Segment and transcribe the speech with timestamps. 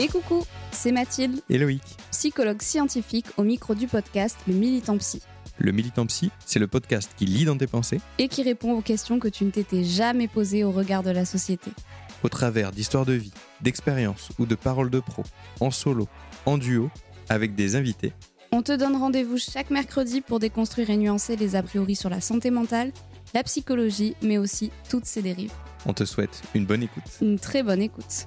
[0.00, 1.82] Et coucou, c'est Mathilde, Et Loïc.
[2.12, 5.20] psychologue scientifique au micro du podcast Le Militant Psy,
[5.58, 8.80] Le Militant Psy, c'est le podcast qui lit dans tes pensées et qui répond aux
[8.80, 11.72] questions que tu ne t'étais jamais posées au regard de la société.
[12.22, 15.24] au travers d'histoires de vie, d'expériences ou de paroles de pro,
[15.60, 16.06] en solo,
[16.46, 16.90] en duo,
[17.28, 18.12] avec des invités.
[18.52, 22.20] On te donne rendez-vous chaque mercredi pour déconstruire et nuancer les a priori sur la
[22.20, 22.92] santé mentale,
[23.34, 25.52] la psychologie, mais aussi toutes ses dérives.
[25.86, 27.04] On te souhaite une bonne écoute.
[27.20, 28.26] Une très bonne écoute.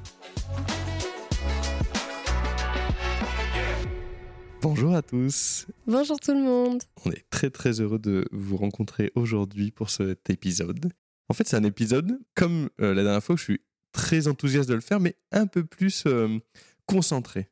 [4.62, 5.66] Bonjour à tous.
[5.88, 6.84] Bonjour tout le monde.
[7.04, 10.92] On est très très heureux de vous rencontrer aujourd'hui pour cet épisode.
[11.30, 14.70] En fait, c'est un épisode, comme euh, la dernière fois, où je suis très enthousiaste
[14.70, 16.38] de le faire, mais un peu plus euh,
[16.86, 17.50] concentré.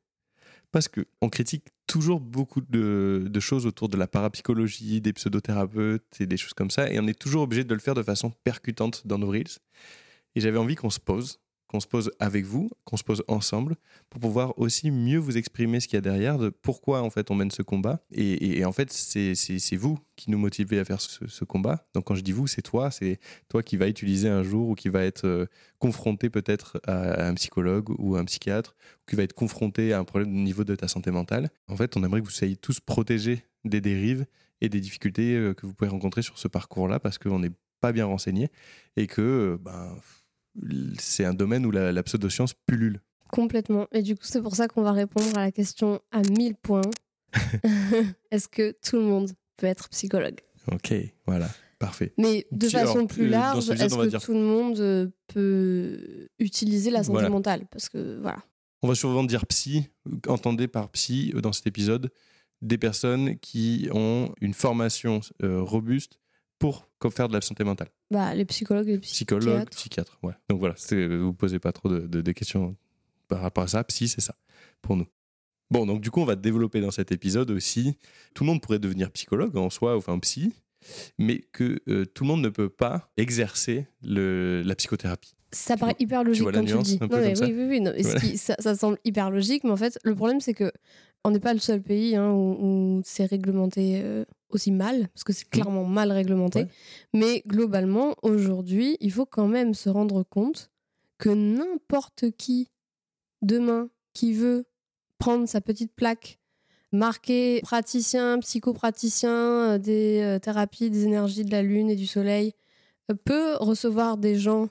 [0.71, 6.21] Parce que on critique toujours beaucoup de, de choses autour de la parapsychologie, des pseudothérapeutes
[6.21, 8.31] et des choses comme ça, et on est toujours obligé de le faire de façon
[8.43, 9.57] percutante dans nos reels.
[10.35, 13.75] Et j'avais envie qu'on se pose, qu'on se pose avec vous, qu'on se pose ensemble,
[14.09, 17.29] pour pouvoir aussi mieux vous exprimer ce qu'il y a derrière, de pourquoi en fait
[17.29, 18.01] on mène ce combat.
[18.11, 21.87] Et, en fait, c'est vous qui nous motivez à faire ce, combat.
[21.93, 23.19] Donc quand je dis vous, c'est toi, c'est
[23.49, 25.45] toi qui va utiliser un jour ou qui va être euh,
[25.77, 30.03] confronté peut-être à un psychologue ou un psychiatre, ou qui va être confronté à un
[30.03, 31.49] problème au niveau de ta santé mentale.
[31.67, 34.25] En fait, on aimerait que vous soyez tous protégés des dérives
[34.61, 37.91] et des difficultés euh, que vous pouvez rencontrer sur ce parcours-là parce qu'on n'est pas
[37.91, 38.49] bien renseigné
[38.97, 39.95] et que euh, ben,
[40.99, 42.99] c'est un domaine où la, la pseudoscience pullule.
[43.31, 43.87] Complètement.
[43.91, 46.81] Et du coup, c'est pour ça qu'on va répondre à la question à 1000 points.
[48.31, 50.39] Est-ce que tout le monde peut être psychologue?
[50.71, 50.93] Ok,
[51.25, 51.49] voilà,
[51.79, 52.13] parfait.
[52.17, 56.91] Mais de façon plus euh, large, est-ce que dire- tout le monde euh, peut utiliser
[56.91, 57.29] la santé Voilà.
[57.29, 57.65] mentale?
[57.71, 58.39] Parce que voilà.
[58.81, 59.89] On va souvent dire psy,
[60.27, 62.09] entendez par psy euh, dans cet épisode
[62.61, 66.19] des personnes qui ont une formation euh, robuste
[66.59, 67.87] pour faire de la santé mentale.
[68.11, 69.69] Bah, les psychologues et les psychiatres.
[69.71, 70.33] psychiatre, ouais.
[70.49, 72.75] Donc voilà, c'est- vous posez pas trop de, de- de questions
[73.27, 73.83] par rapport à ça.
[73.85, 74.35] Psy, c'est ça
[74.81, 75.07] pour nous.
[75.71, 77.95] Bon, donc du coup, on va développer dans cet épisode aussi.
[78.33, 80.53] Tout le monde pourrait devenir psychologue en soi, enfin psy,
[81.17, 85.35] mais que euh, tout le monde ne peut pas exercer le, la psychothérapie.
[85.51, 86.97] Ça Tu paraît vois- hyper logique vois la quand tu le dis.
[87.01, 87.81] un peu non, mais comme ça oui, oui, oui.
[87.81, 88.19] non, Voilà.
[88.19, 90.71] qui- ça, ça semble hyper logique, mais en fait, le problème, c'est que
[91.25, 92.57] on n'est pas le seul pays hein, où,
[92.97, 96.61] où c'est réglementé euh, aussi mal, parce que c'est clairement mal réglementé.
[96.61, 96.69] Ouais.
[97.13, 100.71] Mais globalement, aujourd'hui, il faut quand même se rendre compte
[101.17, 102.69] que n'importe qui,
[103.41, 104.65] demain, qui veut
[105.17, 106.39] prendre sa petite plaque
[106.91, 112.53] marquée praticien, psychopraticien euh, des euh, thérapies des énergies de la lune et du soleil,
[113.11, 114.69] euh, peut recevoir des gens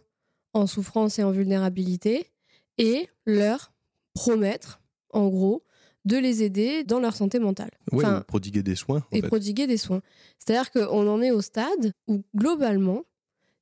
[0.55, 2.27] en souffrance et en vulnérabilité
[2.79, 3.73] et leur
[4.15, 5.63] promettre, en gros,
[6.05, 7.71] de les aider dans leur santé mentale.
[7.93, 8.99] Ouais, Enfin, prodiguer des soins.
[9.13, 9.27] en et fait.
[9.27, 10.01] prodiguer des soins.
[10.39, 13.03] C'est-à-dire qu'on en est au stade où, globalement,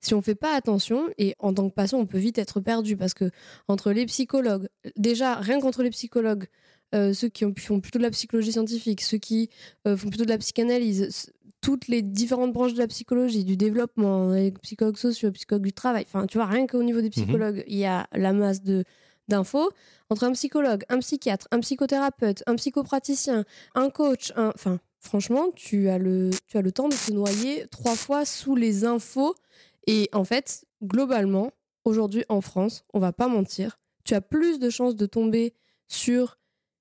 [0.01, 2.97] si on fait pas attention, et en tant que patient, on peut vite être perdu
[2.97, 3.31] parce que
[3.67, 6.45] entre les psychologues, déjà, rien qu'entre les psychologues,
[6.95, 9.49] euh, ceux qui ont- font plutôt de la psychologie scientifique, ceux qui
[9.89, 14.31] euh, font plutôt de la psychanalyse, toutes les différentes branches de la psychologie, du développement,
[14.31, 17.79] les psychologues sociaux, psychologues du travail, enfin, tu vois, rien qu'au niveau des psychologues, il
[17.79, 18.85] y a la masse de
[19.29, 19.71] d'infos
[20.11, 23.45] entre un psychologue, un psychiatre, un psychothérapeute, un psychopraticien,
[23.75, 24.53] un coach, un...
[24.55, 28.55] enfin, franchement, tu as, le, tu as le temps de te noyer trois fois sous
[28.57, 29.35] les infos.
[29.87, 31.51] Et en fait, globalement,
[31.85, 35.55] aujourd'hui en France, on va pas mentir, tu as plus de chances de tomber
[35.89, 36.39] sur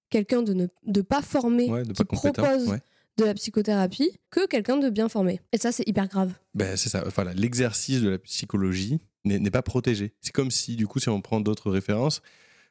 [0.10, 2.80] quelqu'un de ne de pas formé Ouais, de qui pas propose ouais.
[3.18, 5.42] de la psychothérapie que quelqu'un de bien formé.
[5.52, 6.34] Et ça, c'est hyper grave.
[6.54, 7.04] Ben, c'est ça.
[7.16, 10.14] Voilà, l'exercice de la psychologie n'est pas protégé.
[10.22, 12.22] C'est comme si, du coup, si on prend d'autres références,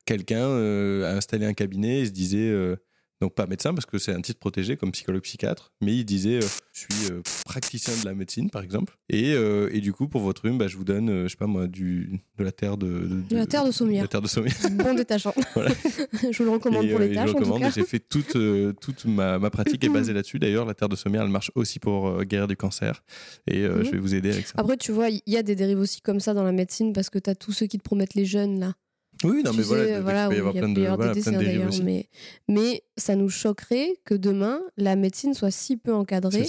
[0.04, 2.76] quelqu'un euh, a installé un cabinet et se disait, euh,
[3.25, 6.37] donc pas médecin parce que c'est un titre protégé comme psychologue psychiatre, mais il disait,
[6.43, 10.09] euh, je suis euh, praticien de la médecine par exemple, et, euh, et du coup
[10.09, 12.76] pour votre rhume, bah, je vous donne, je sais pas moi, du, de la terre
[12.76, 14.03] de, de, De la terre de Sommières.
[14.03, 14.55] de la terre de Sommières.
[14.73, 15.32] Bon détachant.
[15.55, 15.71] Voilà.
[16.31, 17.69] je vous le recommande Et, pour les tâches, je en tout recommande, cas.
[17.69, 18.37] et j'ai fait toute,
[18.81, 20.38] toute ma, ma pratique est basée là-dessus.
[20.38, 23.03] D'ailleurs, la terre de Sommières, elle marche aussi pour guérir du cancer.
[23.47, 23.85] Et Mhm.
[23.85, 24.55] je vais vous aider avec ça.
[24.59, 27.09] Après, tu vois, il y a des dérives aussi comme ça dans la médecine parce
[27.09, 28.75] que tu as tous ceux qui te promettent les jeunes, là.
[29.22, 31.32] Oui, non, Tu mais sais, voilà, voilà, il peut y avoir plein de, voilà, plein
[31.32, 31.82] de dérives aussi.
[31.82, 32.08] mais,
[32.49, 36.46] mais ça nous choquerait que demain, la médecine soit si peu encadrée.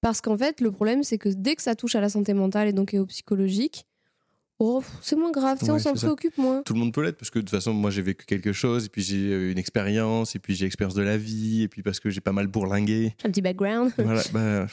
[0.00, 2.68] Parce qu'en fait, le problème, c'est que dès que ça touche à la santé mentale
[2.68, 3.86] et donc et au psychologique,
[4.58, 6.62] oh, c'est moins grave, tu sais, on Ouais, s'en préoccupe moins.
[6.62, 8.86] Tout le monde peut l'être parce que de toute façon, moi j'ai vécu quelque chose
[8.86, 11.82] et puis j'ai euh, une expérience et puis j'ai l'expérience de la vie et puis
[11.82, 13.14] parce que j'ai pas mal bourlingué.
[13.24, 13.92] Un petit background.
[13.98, 14.66] voilà, bah,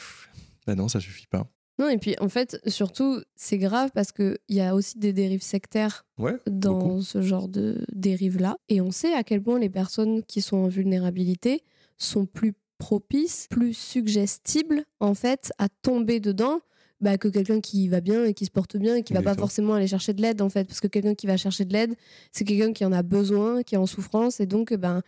[0.66, 1.46] bah non, ça suffit pas.
[1.78, 5.42] Non, et puis en fait, surtout, c'est grave parce qu'il y a aussi des dérives
[5.42, 7.02] sectaires Ouais, dans beaucoup.
[7.02, 8.56] ce genre de dérives-là.
[8.68, 11.62] Et on sait à quel point les personnes qui sont en vulnérabilité
[11.98, 16.60] sont plus propices, plus suggestibles, en fait, à tomber dedans
[17.02, 19.34] bah, que quelqu'un qui va bien et qui se porte bien et qui va pas
[19.34, 20.64] forcément aller chercher de l'aide, en fait.
[20.64, 21.94] Parce que quelqu'un qui va chercher de l'aide,
[22.32, 24.40] c'est quelqu'un qui en a besoin, qui est en souffrance.
[24.40, 25.02] Et donc, ben,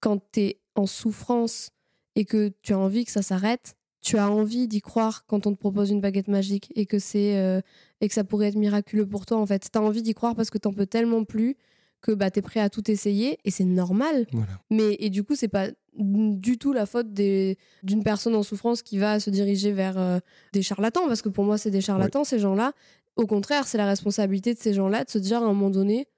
[0.00, 1.70] quand tu es en souffrance
[2.16, 5.54] et que tu as envie que ça s'arrête, tu as envie d'y croire quand on
[5.54, 7.60] te propose une baguette magique et que c'est euh,
[8.00, 9.68] et que ça pourrait être miraculeux pour toi en fait.
[9.72, 11.56] Tu as envie d'y croire parce que t'en peux tellement plus
[12.00, 14.26] que bah, tu es prêt à tout essayer et c'est normal.
[14.32, 14.58] Voilà.
[14.70, 18.98] Mais et du coup, c'est pas du tout la faute d'une personne en souffrance qui
[18.98, 20.18] va se diriger vers euh,
[20.52, 22.72] des charlatans parce que pour moi, c'est des charlatans ces gens-là.
[23.14, 26.08] Au contraire, c'est la responsabilité de ces gens-là de se dire à un moment donné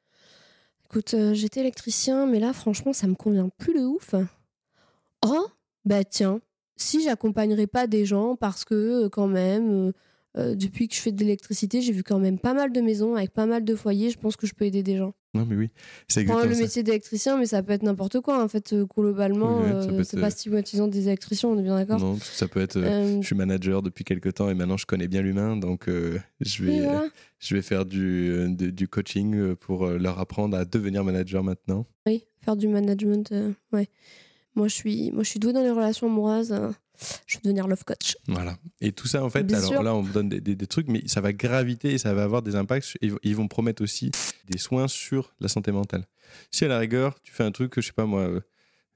[0.87, 4.15] écoute, euh, j'étais électricien mais là franchement, ça me convient plus de ouf.
[5.27, 5.49] Oh,
[5.85, 6.41] bah tiens,
[6.77, 9.93] si j'accompagnerais pas des gens parce que euh, quand même euh,
[10.37, 13.15] euh, depuis que je fais de l'électricité, j'ai vu quand même pas mal de maisons
[13.15, 15.15] avec pas mal de foyers, je pense que je peux aider des gens.
[15.35, 15.71] Non, mais oui,
[16.09, 18.43] c'est exactement le métier d'électricien, mais ça peut être n'importe quoi.
[18.43, 21.77] En fait, globalement, Oui, ça euh, être, c'est pas stigmatisant des électriciens, on est bien
[21.77, 22.77] d'accord Non, ça peut être.
[22.77, 26.19] euh, Je suis manager depuis quelques temps et maintenant je connais bien l'humain, donc je,
[26.63, 27.09] oui, vais, voilà.
[27.41, 31.87] je vais faire du, de- du coaching pour leur apprendre à devenir manager maintenant.
[32.07, 33.33] Oui, faire du management,
[33.73, 33.89] ouais.
[34.55, 36.53] Moi, je suis, moi, je suis douée dans les relations amoureuses.
[36.53, 36.71] euh,
[37.27, 38.17] je vais devenir love coach.
[38.29, 38.57] Voilà.
[38.81, 39.83] Et tout ça, en fait, Bien alors sûr.
[39.83, 42.23] là, on vous donne des, des- des trucs, mais ça va graviter et ça va
[42.23, 42.97] avoir des impacts.
[43.03, 44.13] Ils, vont- promettre aussi
[44.49, 46.05] des soins sur la santé mentale.
[46.53, 48.41] Si à la rigueur, tu fais un truc, que, je sais pas moi, euh,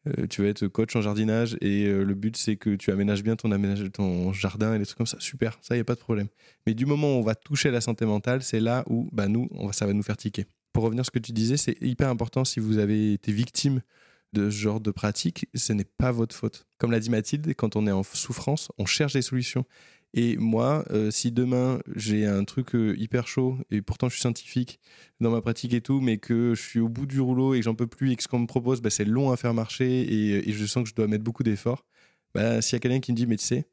[0.06, 3.24] euh, tu vas être coach en jardinage et euh, le but c'est que tu aménages
[3.24, 5.84] bien ton, aménage, ton jardin et des trucs comme ça, super, ça, il n'y a
[5.84, 6.28] pas de problème.
[6.66, 9.48] Mais du moment où on va toucher la santé mentale, c'est là où bah, nous,
[9.50, 10.46] on va, ça va nous faire tiquer.
[10.72, 13.82] Pour revenir à ce que tu disais, c'est hyper important si vous avez été victime
[14.32, 16.66] de ce genre de pratique, ce n'est pas votre faute.
[16.78, 19.64] Comme l'a dit Mathilde, quand on est en souffrance, on cherche des solutions.
[20.14, 24.22] Et moi, euh, si demain j'ai un truc euh, hyper chaud et pourtant je suis
[24.22, 24.80] scientifique
[25.20, 27.64] dans ma pratique et tout, mais que je suis au bout du rouleau et que
[27.64, 30.40] j'en peux plus et que ce qu'on me propose, bah, c'est long à faire marcher
[30.48, 31.84] et, je sens que je dois mettre beaucoup d'efforts,
[32.34, 33.68] bah, s'il y a quelqu'un qui me dit, mais tu sais,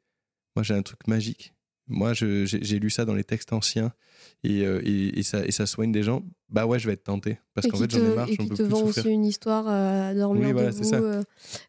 [0.54, 1.55] moi j'ai un truc magique.
[1.88, 3.92] Moi, j'ai lu ça dans les textes anciens
[4.42, 6.22] et, euh, et, et ça, et ça soigne des gens.
[6.48, 7.38] Bah ouais, je vais être tenté.
[7.54, 10.14] Parce qu'en fait, j'en ai marre, et qui te vend aussi une histoire euh, à
[10.14, 10.90] dormir Oui, voilà, c'est debout.
[10.90, 10.96] ça.
[11.00, 11.22] euh,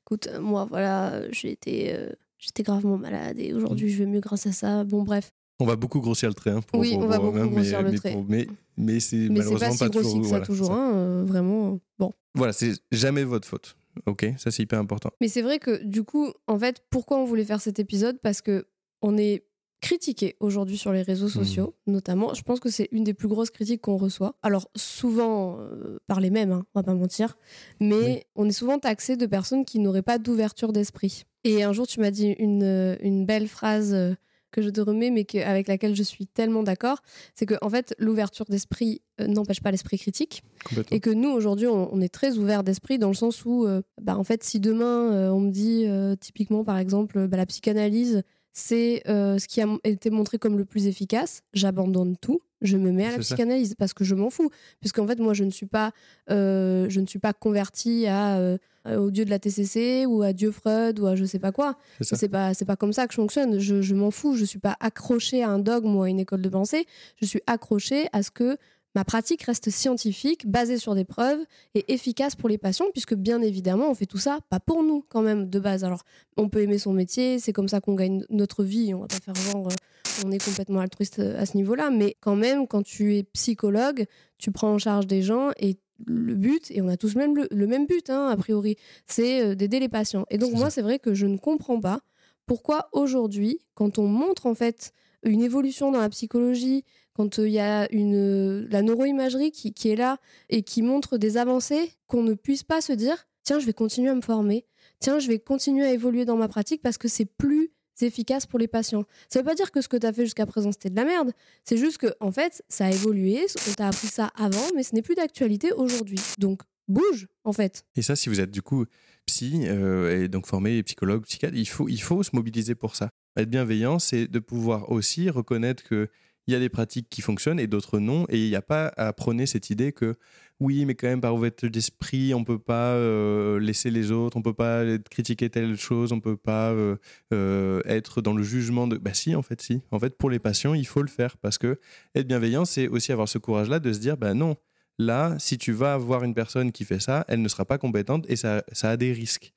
[0.06, 2.10] écoute, moi, voilà, euh, été, euh,
[2.40, 4.84] j'étais gravement malade et aujourd'hui, je vais mieux grâce à ça.
[4.84, 5.32] Bon, bref.
[5.60, 6.52] On va beaucoup grossir le trait.
[6.52, 8.16] hein, pour, Oui, pour- on va pour beaucoup Romain, grossir mais, le trait.
[8.28, 8.48] mais,
[8.78, 10.18] mais Mais c'est malheureusement pas si pas toujours.
[10.18, 10.68] que ça, voilà, toujours.
[10.68, 10.74] ça.
[10.74, 11.80] hein, euh, vraiment.
[12.00, 12.14] Bon.
[12.36, 13.76] Voilà, c'est jamais votre faute.
[14.06, 15.10] Ok, ça c'est hyper important.
[15.22, 18.20] Mais c'est vrai que du coup, en fait, pourquoi on voulait faire cet épisode?
[18.22, 18.68] Parce que
[19.02, 19.44] on est
[19.82, 22.34] critiqué aujourd'hui sur les réseaux sociaux, notamment.
[22.34, 24.36] Je pense que c'est une des plus grosses critiques qu'on reçoit.
[24.42, 27.38] Alors souvent euh, par les mêmes, hein, on va pas mentir,
[27.80, 28.20] mais Oui.
[28.36, 31.24] on est souvent taxé de personnes qui n'auraient pas d'ouverture d'esprit.
[31.44, 33.94] Et un jour, tu m'as dit une, euh, une belle phrase.
[33.94, 34.14] euh,
[34.50, 37.00] que je te remets, mais que, avec laquelle je suis tellement d'accord,
[37.36, 40.42] c'est que en fait, l'ouverture d'esprit euh, n'empêche pas l'esprit critique.
[40.90, 43.82] Et que nous, aujourd'hui, on, on est très ouvert d'esprit dans le sens où, euh,
[44.02, 45.86] bah, en fait, si demain, on me dit,
[46.22, 48.24] typiquement, par exemple, bah, la psychanalyse,
[48.60, 52.42] c'est euh, ce qui a été montré comme le plus efficace, j'abandonne tout.
[52.62, 53.20] Je me mets à la ça.
[53.22, 54.50] psychanalyse parce que je m'en fous.
[54.80, 55.92] Puisqu'en fait, moi, je ne suis pas,
[56.32, 60.34] euh, je ne suis pas convertie à, euh, au dieu de la TCC ou à
[60.34, 61.78] Dieu Freud ou à je sais pas quoi.
[62.02, 63.60] C'est pas, c'est pas comme ça que je fonctionne.
[63.60, 64.36] Je, je m'en fous.
[64.36, 66.88] Je suis pas accrochée à un dogme ou à une école de pensée.
[67.22, 68.58] Je suis accrochée à ce que
[68.96, 71.40] ma pratique reste scientifique, basée sur des preuves
[71.76, 75.06] et efficace pour les patients, puisque bien évidemment, on fait tout ça pas pour nous
[75.10, 75.84] quand même de base.
[75.84, 76.04] Alors,
[76.36, 78.94] on peut aimer son métier, c'est comme ça qu'on gagne notre vie.
[78.94, 82.16] On va pas faire genre, euh, on est complètement altruiste euh, à ce niveau-là, mais
[82.22, 84.06] quand même, quand tu es psychologue,
[84.38, 87.48] tu prends en charge des gens et le but, et on a tous même le,
[87.50, 88.78] le même but, hein, a priori,
[89.08, 90.26] c'est euh, d'aider les patients.
[90.30, 92.02] Et donc, moi, c'est vrai que je ne comprends pas
[92.46, 96.86] pourquoi aujourd'hui, quand on montre en fait une évolution dans la psychologie,
[97.18, 100.20] quand il y a une, la neuroimagerie qui, est là
[100.50, 104.10] et qui montre des avancées, qu'on ne puisse pas se dire tiens, je vais continuer
[104.10, 104.66] à me former,
[105.00, 107.72] tiens, je vais continuer à évoluer dans ma pratique parce que c'est plus
[108.02, 109.06] efficace pour les patients.
[109.30, 111.06] Ça veut pas dire que ce que tu as fait jusqu'à présent c'était de la
[111.06, 111.32] merde,
[111.64, 114.94] c'est juste que en fait, ça a évolué, on t'a appris ça avant mais ce
[114.94, 116.20] n'est plus d'actualité aujourd'hui.
[116.38, 117.84] Donc bouge en fait.
[117.96, 118.86] Et ça si vous êtes du coup
[119.26, 123.10] psy euh, et donc formé psychologue, psychiatre, il faut il faut se mobiliser pour ça.
[123.36, 126.10] Être bienveillant, c'est de pouvoir aussi reconnaître que
[126.48, 128.26] il y a des pratiques qui fonctionnent et d'autres non.
[128.30, 130.16] Et il n'y a pas à prôner cette idée que
[130.60, 134.42] oui, mais quand même par ouverture d'esprit, on peut pas euh, laisser les autres, on
[134.42, 136.96] peut pas critiquer telle chose, on peut pas euh,
[137.32, 138.98] euh, être dans le jugement de.
[138.98, 139.82] Bah si, en fait, si.
[139.92, 141.80] En fait, pour les patients, il faut le faire parce que
[142.16, 144.56] être bienveillant, c'est aussi avoir ce courage-là de se dire, bah non,
[144.98, 148.26] là, si tu vas avoir une personne qui fait ça, elle ne sera pas compétente
[148.28, 149.54] et ça, ça a des risques.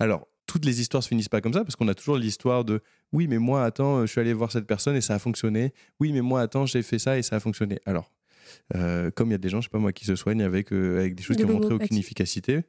[0.00, 2.80] Alors, toutes les histoires se finissent pas comme ça parce qu'on a toujours l'histoire de
[3.12, 5.72] oui, mais moi, attends, je suis allé voir cette personne et ça a fonctionné.
[6.00, 7.78] Oui, mais moi, attends, j'ai fait ça et ça a fonctionné.
[7.86, 8.10] Alors,
[8.74, 10.72] euh, comme il y a des gens, je sais pas moi, qui se soignent avec,
[10.72, 12.62] euh, avec des choses qui ont montré aucune efficacité.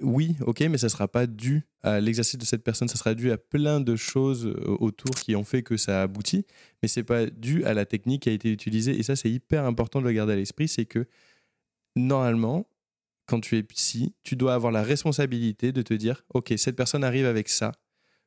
[0.00, 3.30] Oui, ok, mais ça sera pas dû à l'exercice de cette personne, ça sera dû
[3.30, 6.46] à plein de choses euh, autour qui ont fait que ça a abouti,
[6.82, 8.98] mais c'est pas dû à la technique qui a été utilisée.
[8.98, 11.06] Et ça, c'est hyper important de le garder à l'esprit, c'est que
[11.94, 12.66] normalement,
[13.30, 17.04] quand tu es psy, tu dois avoir la responsabilité de te dire, ok, cette personne
[17.04, 17.70] arrive avec ça,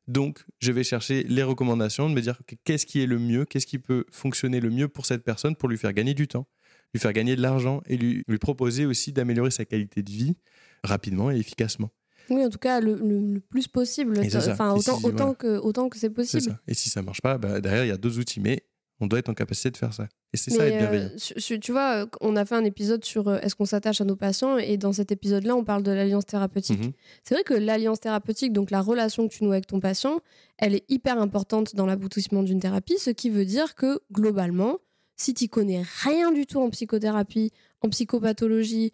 [0.07, 3.65] donc, je vais chercher les recommandations, de me dire qu'est-ce qui est le mieux, qu'est-ce
[3.65, 6.47] qui peut fonctionner le mieux pour cette personne pour lui faire gagner du temps,
[6.93, 10.35] lui faire gagner de l'argent et lui, lui proposer aussi d'améliorer sa qualité de vie
[10.83, 11.89] rapidement et efficacement.
[12.29, 14.19] Oui, en tout cas, le, plus possible.
[14.19, 16.59] Enfin, autant, autant, que, autant que c'est possible.
[16.67, 18.39] Et si ça marche pas, bah, derrière, il y a d'autres outils.
[18.39, 18.65] Mais
[18.99, 20.07] on doit être en capacité de faire ça.
[20.33, 21.09] Et c'est ça être bienveillant.
[21.09, 24.03] Euh, tu vois, euh, on a fait un épisode sur euh, est-ce qu'on s'attache à
[24.03, 26.79] nos patients et dans cet épisode-là, on parle de l'alliance thérapeutique.
[26.79, 26.91] Mhm.
[27.23, 30.19] C'est vrai que l'alliance thérapeutique, donc la relation que tu noues avec ton patient,
[30.57, 34.79] elle est hyper importante dans l'aboutissement d'une thérapie, ce qui veut dire que globalement,
[35.15, 37.51] si tu connais rien du tout en psychothérapie,
[37.83, 38.91] en psychopathologie,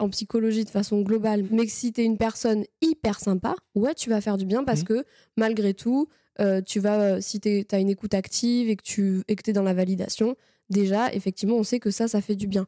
[0.00, 3.94] en psychologie de façon globale, mais que si tu es une personne hyper sympa, ouais,
[3.94, 4.86] tu vas faire du bien parce mhm.
[4.86, 5.04] que
[5.36, 6.08] malgré tout,
[6.40, 9.62] euh, tu vas, euh, si tu as une écoute active et que tu es dans
[9.62, 10.36] la validation,
[10.70, 12.66] déjà, effectivement, on sait que ça, ça fait du bien.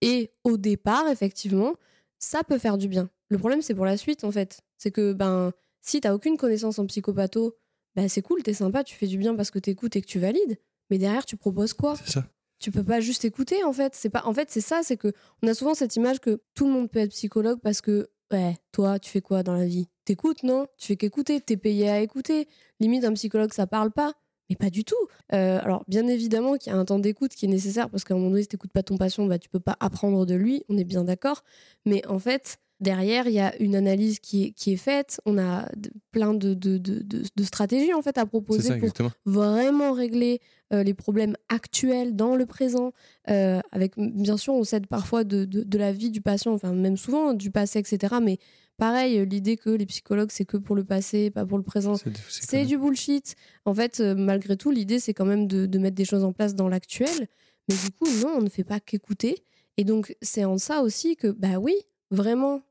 [0.00, 1.74] Et au départ, effectivement,
[2.18, 3.10] ça peut faire du bien.
[3.28, 4.60] Le problème, c'est pour la suite, en fait.
[4.78, 7.54] C'est que, ben, si t'as aucune connaissance en psychopatho,
[7.94, 10.18] ben, c'est cool, t'es sympa, tu fais du bien parce que t'écoutes et que tu
[10.18, 10.58] valides.
[10.90, 11.96] Mais derrière, tu proposes quoi?
[11.96, 12.26] C'est ça.
[12.62, 13.96] Tu peux pas juste écouter, en fait.
[13.96, 16.64] C'est pas, en fait, c'est ça, c'est que on a souvent cette image que tout
[16.66, 19.88] le monde peut être psychologue parce que, ouais, toi, tu fais quoi dans la vie?
[20.04, 20.68] T'écoutes, non?
[20.78, 22.48] Tu fais qu'écouter, t'es payé à écouter.
[22.78, 24.12] Limite, un psychologue, ça parle pas.
[24.48, 24.94] Mais pas du tout.
[25.32, 28.14] Euh, alors, bien évidemment qu'il y a un temps d'écoute qui est nécessaire parce qu'à
[28.14, 30.62] un moment donné, si t'écoutes pas ton patient, bah, tu peux pas apprendre de lui,
[30.68, 31.42] on est bien d'accord.
[31.84, 35.20] Mais en fait, derrière, il y a une analyse qui est, qui est faite.
[35.24, 35.68] On a
[36.10, 38.90] plein de, de, de, de, stratégies en fait à proposer pour
[39.24, 40.40] vraiment régler
[40.72, 42.92] euh, les problèmes actuels dans le présent.
[43.30, 46.96] Euh, avec, bien sûr, on s'aide parfois de, de, la vie du patient, enfin même
[46.96, 48.16] souvent du passé, etc.
[48.22, 48.38] Mais
[48.78, 51.94] Pareil, l'idée que les psychologues, c'est que pour le passé, pas pour le présent,
[52.28, 53.36] c'est du bullshit.
[53.64, 56.54] En fait, euh, malgré tout, l'idée, c'est quand même de, mettre des choses en place
[56.54, 57.28] dans l'actuel.
[57.68, 59.44] Mais du coup, non, on ne fait pas qu'écouter.
[59.76, 61.76] Et donc, c'est en ça aussi que, bah oui,
[62.10, 62.62] vraiment,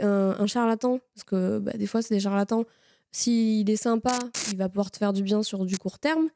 [0.00, 2.64] un, charlatan, parce que bah, des fois, c'est des charlatans,
[3.12, 4.18] s'il est sympa,
[4.50, 6.28] il va pouvoir te faire du bien sur du court terme.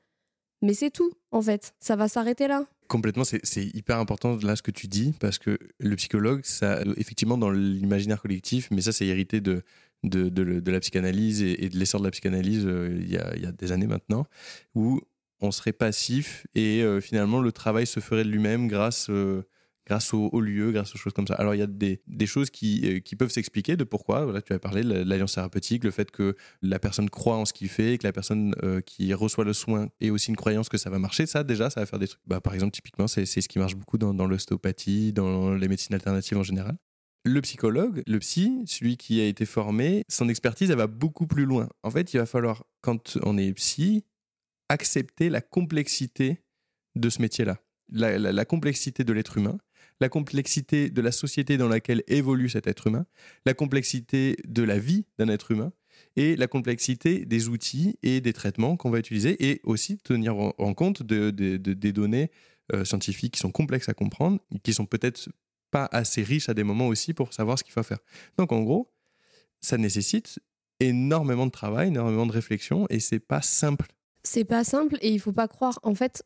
[0.62, 1.74] Mais c'est tout, en fait.
[1.80, 2.66] Ça va s'arrêter là.
[2.88, 7.38] Complètement, c'est hyper important là ce que tu dis, parce que le psychologue, ça, effectivement,
[7.38, 9.62] dans l'imaginaire collectif, mais ça, c'est hérité de,
[10.02, 13.46] de, la psychanalyse et, de l'essor de la psychanalyse euh, il, y a, il, y
[13.46, 14.26] a, des années maintenant,
[14.74, 15.00] où
[15.40, 19.42] on serait passif et euh, finalement le travail se ferait de lui-même grâce euh,
[19.90, 21.34] grâce au, lieu, grâce aux choses comme ça.
[21.34, 24.24] Alors il y a des, choses qui, euh, qui peuvent s'expliquer de pourquoi.
[24.24, 27.52] Voilà, tu as parlé de l'alliance thérapeutique, le fait que la personne croit en ce
[27.52, 30.78] qu'il fait, que la personne euh, qui reçoit le soin ait aussi une croyance que
[30.78, 31.26] ça va marcher.
[31.26, 32.22] Ça déjà, ça va faire des trucs.
[32.24, 36.38] Bah, par exemple, typiquement, c'est ce qui marche beaucoup dans l'ostéopathie, dans les médecines alternatives
[36.38, 36.76] en général.
[37.24, 41.46] Le psychologue, le psy, celui qui a été formé, son expertise, elle va beaucoup plus
[41.46, 41.68] loin.
[41.82, 44.04] En fait, il va falloir, quand on est psy,
[44.68, 46.44] accepter la complexité
[46.94, 47.58] de ce métier-là.
[47.90, 49.58] la, complexité de l'être humain
[50.00, 53.06] la complexité de la société dans laquelle évolue cet être humain,
[53.46, 55.72] la complexité de la vie d'un être humain
[56.16, 60.74] et la complexité des outils et des traitements qu'on va utiliser et aussi tenir en
[60.74, 62.30] compte de, des données
[62.72, 65.28] euh, scientifiques qui sont complexes à comprendre, qui sont peut-être
[65.70, 68.00] pas assez riches à des moments aussi pour savoir ce qu'il faut faire.
[68.38, 68.92] Donc en gros,
[69.60, 70.40] ça nécessite
[70.80, 73.86] énormément de travail, énormément de réflexion et c'est pas simple.
[74.22, 75.78] C'est pas simple et il faut pas croire.
[75.82, 76.24] En fait,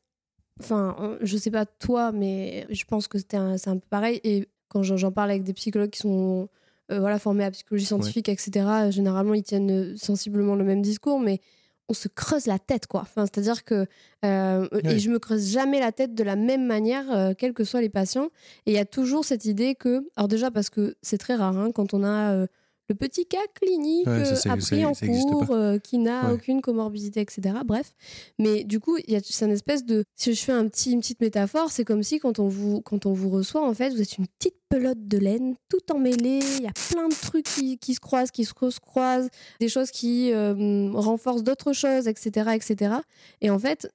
[0.61, 4.21] Enfin, je sais pas toi, mais je pense que c'est un, un, peu pareil.
[4.25, 6.49] Et quand j'en parle avec des psychologues qui sont
[6.93, 11.19] euh, voilà, formés à psychologie scientifique, etc., généralement, ils tiennent sensiblement le même discours.
[11.19, 11.41] Mais
[11.89, 13.03] on se creuse la tête, quoi.
[13.03, 13.87] Enfin, c'est-à-dire que
[14.25, 17.65] euh, et je me creuse jamais la tête de la même manière, euh, quels que
[17.65, 18.31] soient les patients.
[18.67, 21.59] Et il y a toujours cette idée que, alors déjà parce que c'est très rare
[21.59, 22.47] hein, quand on a euh,
[22.89, 26.35] le petit cas clinique Ouais, ça, euh, ça- pris en cours, euh, qui n'a Ouais.
[26.35, 27.57] aucune comorbidité, etc.
[27.65, 27.93] Bref,
[28.39, 30.93] mais du coup, il y a c'est une espèce de, si je fais un petit,
[30.93, 33.91] une petite métaphore, c'est comme si quand on vous, quand on vous reçoit, en fait,
[33.91, 36.41] vous êtes une petite pelote de laine, tout emmêlée.
[36.59, 39.29] Il y a plein de trucs qui, qui se croisent, qui se croisent,
[39.61, 42.97] des choses qui euh, renforcent d'autres choses, etc., etc.
[43.41, 43.89] Et en fait,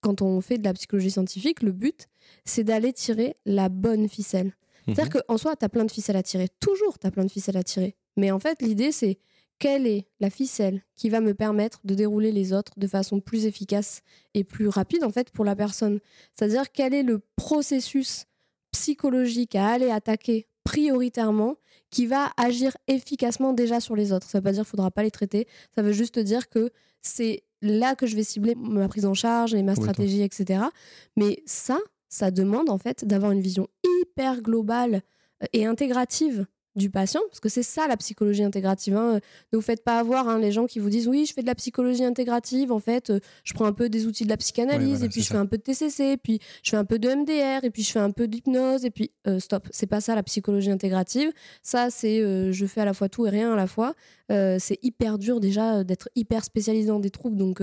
[0.00, 2.08] quand on fait de la psychologie scientifique, le but,
[2.44, 4.52] c'est d'aller tirer la bonne ficelle.
[4.88, 4.94] Mhm.
[4.96, 6.48] C'est-à-dire qu'en soi, tu as plein de ficelles à tirer.
[6.58, 7.94] Toujours, tu as plein de ficelles à tirer.
[8.16, 9.18] Mais en fait, l'idée, c'est
[9.58, 13.46] quelle est la ficelle qui va me permettre de dérouler les autres de façon plus
[13.46, 14.02] efficace
[14.34, 16.00] et plus rapide, en fait, pour la personne.
[16.34, 18.26] C'est-à-dire quel est le processus
[18.72, 21.56] psychologique à aller attaquer prioritairement
[21.90, 24.28] qui va agir efficacement déjà sur les autres?
[24.28, 25.46] Ça veut pas dire qu'il faudra pas les traiter.
[25.74, 29.54] Ça veut juste dire que c'est là que je vais cibler ma prise en charge
[29.54, 30.64] et ma stratégie, etc.
[31.16, 31.78] Mais ça,
[32.08, 35.02] ça demande en fait d'avoir une vision hyper globale
[35.42, 38.96] euh, et intégrative du patient, parce que c'est ça la psychologie intégrative.
[38.96, 39.20] hein.
[39.52, 41.46] Ne vous faites pas avoir hein, les gens qui vous disent oui, je fais de
[41.46, 44.90] la psychologie intégrative, en fait, euh, je prends un peu des outils de la psychanalyse,
[45.00, 45.34] voilà, et puis je ça.
[45.34, 47.92] fais un peu de TCC, puis je fais un peu de MDR, et puis je
[47.92, 51.30] fais un peu d'hypnose, et puis euh, stop, c'est pas ça la psychologie intégrative.
[51.62, 53.94] Ça, c'est euh, je fais à la fois tout et rien à la fois.
[54.30, 57.60] Euh, c'est hyper dur déjà d'être hyper spécialisé dans des troubles, donc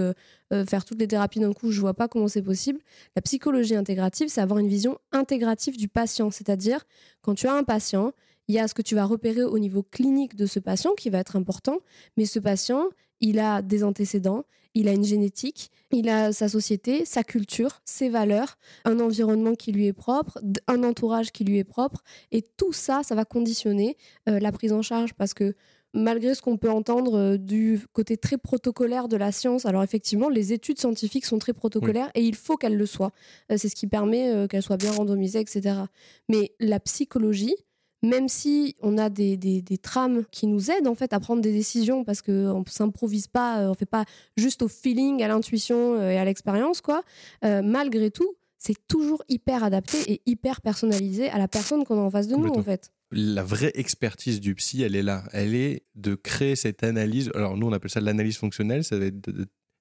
[0.67, 2.79] faire toutes les thérapies d'un coup, je vois pas comment c'est possible.
[3.15, 6.85] La psychologie intégrative, c'est avoir une vision intégrative du patient, c'est-à-dire
[7.21, 8.11] quand tu as un patient,
[8.49, 11.11] il y a ce que tu vas repérer au niveau clinique de ce patient qui
[11.11, 11.77] va être important,
[12.17, 12.89] mais ce patient,
[13.21, 18.09] il a des antécédents, il a une génétique, il a sa société, sa culture, ses
[18.09, 22.73] valeurs, un environnement qui lui est propre, un entourage qui lui est propre, et tout
[22.73, 25.53] ça, ça va conditionner euh, la prise en charge parce que
[25.93, 30.27] malgré ce qu'on peut entendre euh, du côté très protocolaire de la science, alors effectivement,
[30.27, 33.11] les études scientifiques sont très protocolaires et il faut qu'elles le soient.
[33.51, 35.81] Euh, C'est ce qui permet qu'elles soient bien randomisées, etc.
[36.29, 37.55] Mais la psychologie,
[38.01, 41.41] même si on a des, des, des trames qui nous aident en fait à prendre
[41.41, 44.05] des décisions parce qu'on ne s'improvise pas, euh, on fait pas
[44.37, 47.03] juste au feeling, à l'intuition euh, et à l'expérience, quoi,
[47.43, 52.01] euh, malgré tout, c'est toujours hyper adapté et hyper personnalisé à la personne qu'on a
[52.01, 52.91] en face de nous en fait.
[53.11, 55.23] la vraie expertise du psy, elle est là.
[55.31, 57.31] Elle est de créer cette analyse.
[57.35, 58.83] Alors, nous, on appelle ça l'analyse fonctionnelle,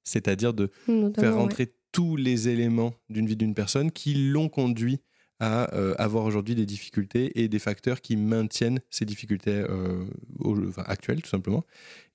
[0.04, 1.42] c'est-à-dire de Notamment, faire ouais.
[1.42, 5.00] rentrer tous les éléments d'une vie d'une personne qui l'ont conduit
[5.40, 10.04] à euh, avoir aujourd'hui des difficultés et des facteurs qui maintiennent ces difficultés euh,
[10.40, 11.64] au- enfin, actuelles, tout simplement.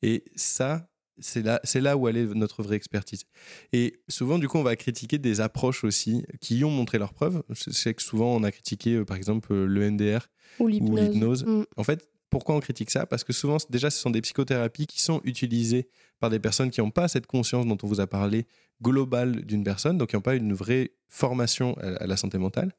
[0.02, 3.24] Et ça, c'est là, c'est là où elle est notre vraie expertise.
[3.72, 7.44] Et souvent, du coup, on va critiquer des approches aussi qui ont montré leurs preuves.
[7.50, 10.28] Je sais que souvent, on a critiqué, euh, par exemple, le MDR
[10.60, 11.46] Ou l'hypnose.
[11.46, 11.64] Mm.
[11.78, 13.06] En fait, pourquoi on critique ça?
[13.06, 15.88] Parce que souvent, déjà, ce sont des psychothérapies qui sont utilisées
[16.20, 18.48] par des personnes qui n'ont pas cette conscience dont on vous a parlé
[18.84, 22.72] globale d'une personne, donc qui n'ont pas une vraie formation à, à la santé mentale.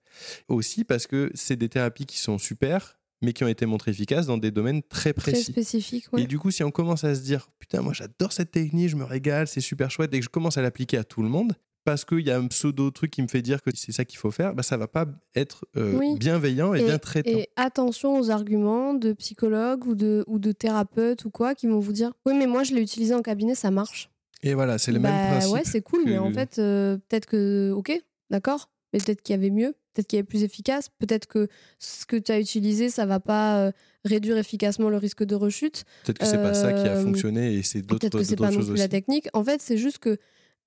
[0.48, 4.26] Aussi parce que c'est des thérapies qui sont super, mais qui ont été montrées efficaces
[4.26, 5.52] dans des domaines très Très précis.
[5.52, 6.22] spécifique, ouais.
[6.22, 8.96] Et du coup, si on commence à se dire, putain, moi j'adore cette technique, je
[8.96, 11.54] me régale, c'est super chouette, et que je commence à l'appliquer à tout le monde,
[11.84, 14.18] parce qu'il y a un pseudo truc qui me fait dire que c'est ça qu'il
[14.18, 16.16] faut faire, bah, ça va pas être euh, Oui.
[16.18, 17.30] bienveillant et, bien traitant.
[17.30, 21.80] Et attention aux arguments de psychologues ou de, ou de thérapeutes ou quoi qui vont
[21.80, 24.10] vous dire Oui, mais moi je l'ai utilisé en cabinet, ça marche.
[24.44, 25.52] Et voilà, c'est le bah, même principe.
[25.54, 27.92] Ouais, c'est cool, mais en fait, euh, peut-être que, ok,
[28.30, 31.48] d'accord, mais peut-être qu'il y avait mieux, peut-être qu'il y avait plus efficace, peut-être que
[31.78, 33.72] ce que tu as utilisé, ça va pas euh,
[34.04, 37.54] réduire efficacement le risque de rechute, Peut-être que c'est pas ça qui a Euh, fonctionné
[37.54, 38.82] et c'est d'autres peut-être que c'est pas non choses plus aussi.
[38.82, 39.28] la technique.
[39.32, 40.18] En fait, c'est juste que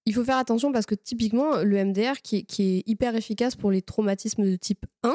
[0.07, 3.57] il faut faire attention parce que typiquement, le MDR qui est, qui est hyper efficace
[3.57, 5.13] pour les traumatismes de type 1,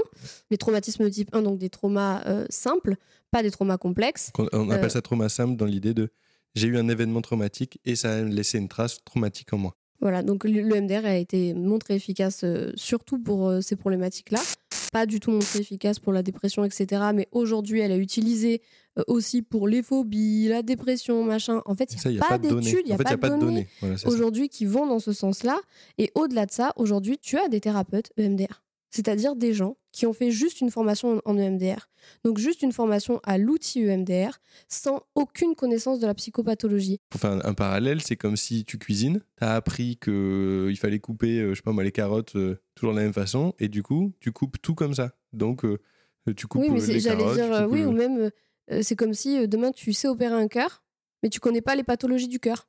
[0.51, 2.97] les traumatismes de type 1, donc des traumas euh, simples,
[3.31, 4.31] pas des traumas complexes.
[4.39, 6.11] On, on appelle Euh, ça trauma simple dans l'idée de
[6.55, 9.77] j'ai eu un événement traumatique et ça a laissé une trace traumatique en moi.
[10.03, 14.41] Voilà, donc le MDR a été montré efficace euh, surtout pour euh, ces problématiques-là.
[14.93, 17.03] Pas du tout montré efficace pour la dépression, etc.
[17.15, 18.63] Mais aujourd'hui, elle est utilisée
[18.99, 21.63] euh, aussi pour les phobies, la dépression, machin.
[21.67, 23.39] En fait, il n'y a, pas, d'études, il n'y a, pas y a pas de
[23.39, 23.69] données.
[23.81, 25.61] Voilà, aujourd'hui qui vont dans ce sens-là.
[25.99, 28.65] Et au-delà de ça, aujourd'hui, tu as des thérapeutes EMDR.
[28.93, 31.89] C'est-à-dire des gens qui ont fait juste une formation en EMDR.
[32.25, 37.01] Donc juste une formation à l'outil EMDR sans aucune connaissance de la psychopathologie.
[37.09, 41.39] Pour faire un, parallèle, c'est comme si tu cuisines, tu as appris qu'il fallait couper,
[41.41, 43.83] euh, je sais pas moi, les carottes euh, toujours de la même façon, et du
[43.83, 45.13] coup, tu coupes tout comme ça.
[45.33, 45.79] Donc, euh,
[46.37, 47.35] tu coupes oui, mais euh, les carottes.
[47.35, 48.31] dire, tu euh, coupes oui, le- ou même,
[48.71, 50.83] euh, c'est comme si euh, demain tu sais opérer un cœur,
[51.23, 52.69] mais tu connais pas les pathologies du cœur.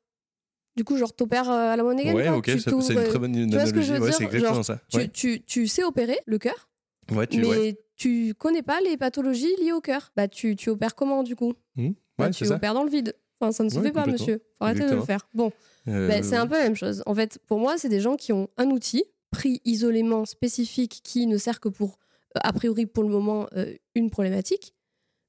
[0.76, 2.16] Du coup, genre, t'opères euh, à la monégasque.
[2.16, 3.88] Ouais, ok, ça- c'est une très bonne tu vois ce que analogie.
[3.88, 4.82] je veux Ouais, dire c'est exactement Genre, ça.
[4.90, 6.70] Tu, Ouais, tu, tu sais opérer le cœur,
[7.12, 7.80] ouais, tu, mais ouais.
[7.96, 10.12] tu connais pas les pathologies liées au cœur.
[10.16, 12.56] Bah, tu, tu opères comment du coup Hmm, Bah, ouais, Tu c'est ça.
[12.56, 13.16] opères dans le vide.
[13.40, 14.26] Enfin, ça ne se Ouais, fait pas, complètement.
[14.26, 14.44] monsieur.
[14.58, 15.06] Faut arrêter de le Exactement.
[15.06, 15.28] faire.
[15.34, 15.52] Bon,
[15.90, 17.04] Euh, Bah, c'est un peu la même chose.
[17.06, 21.28] En fait, pour moi, c'est des gens qui ont un outil pris isolément spécifique qui
[21.28, 22.00] ne sert que pour,
[22.38, 24.74] euh, a priori pour le moment, euh, une problématique,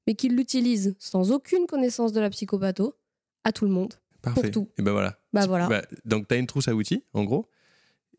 [0.07, 2.93] mais qui l'utilisent sans aucune connaissance de la psychopatho
[3.43, 3.93] à tout le monde.
[4.21, 4.49] Parfait.
[4.49, 4.69] tout.
[4.79, 5.19] Et ben voilà.
[5.35, 5.67] Bah voilà.
[5.67, 7.49] Bah, donc, tu as une trousse à outils, en gros,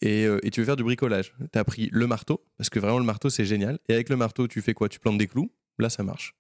[0.02, 1.34] et, euh, et tu veux faire du bricolage.
[1.52, 3.78] Tu as pris le marteau, parce que vraiment, le marteau, c'est génial.
[3.88, 4.88] Et avec le marteau, tu fais quoi?
[4.88, 5.50] Tu plantes des clous.
[5.78, 6.34] Là, ça marche.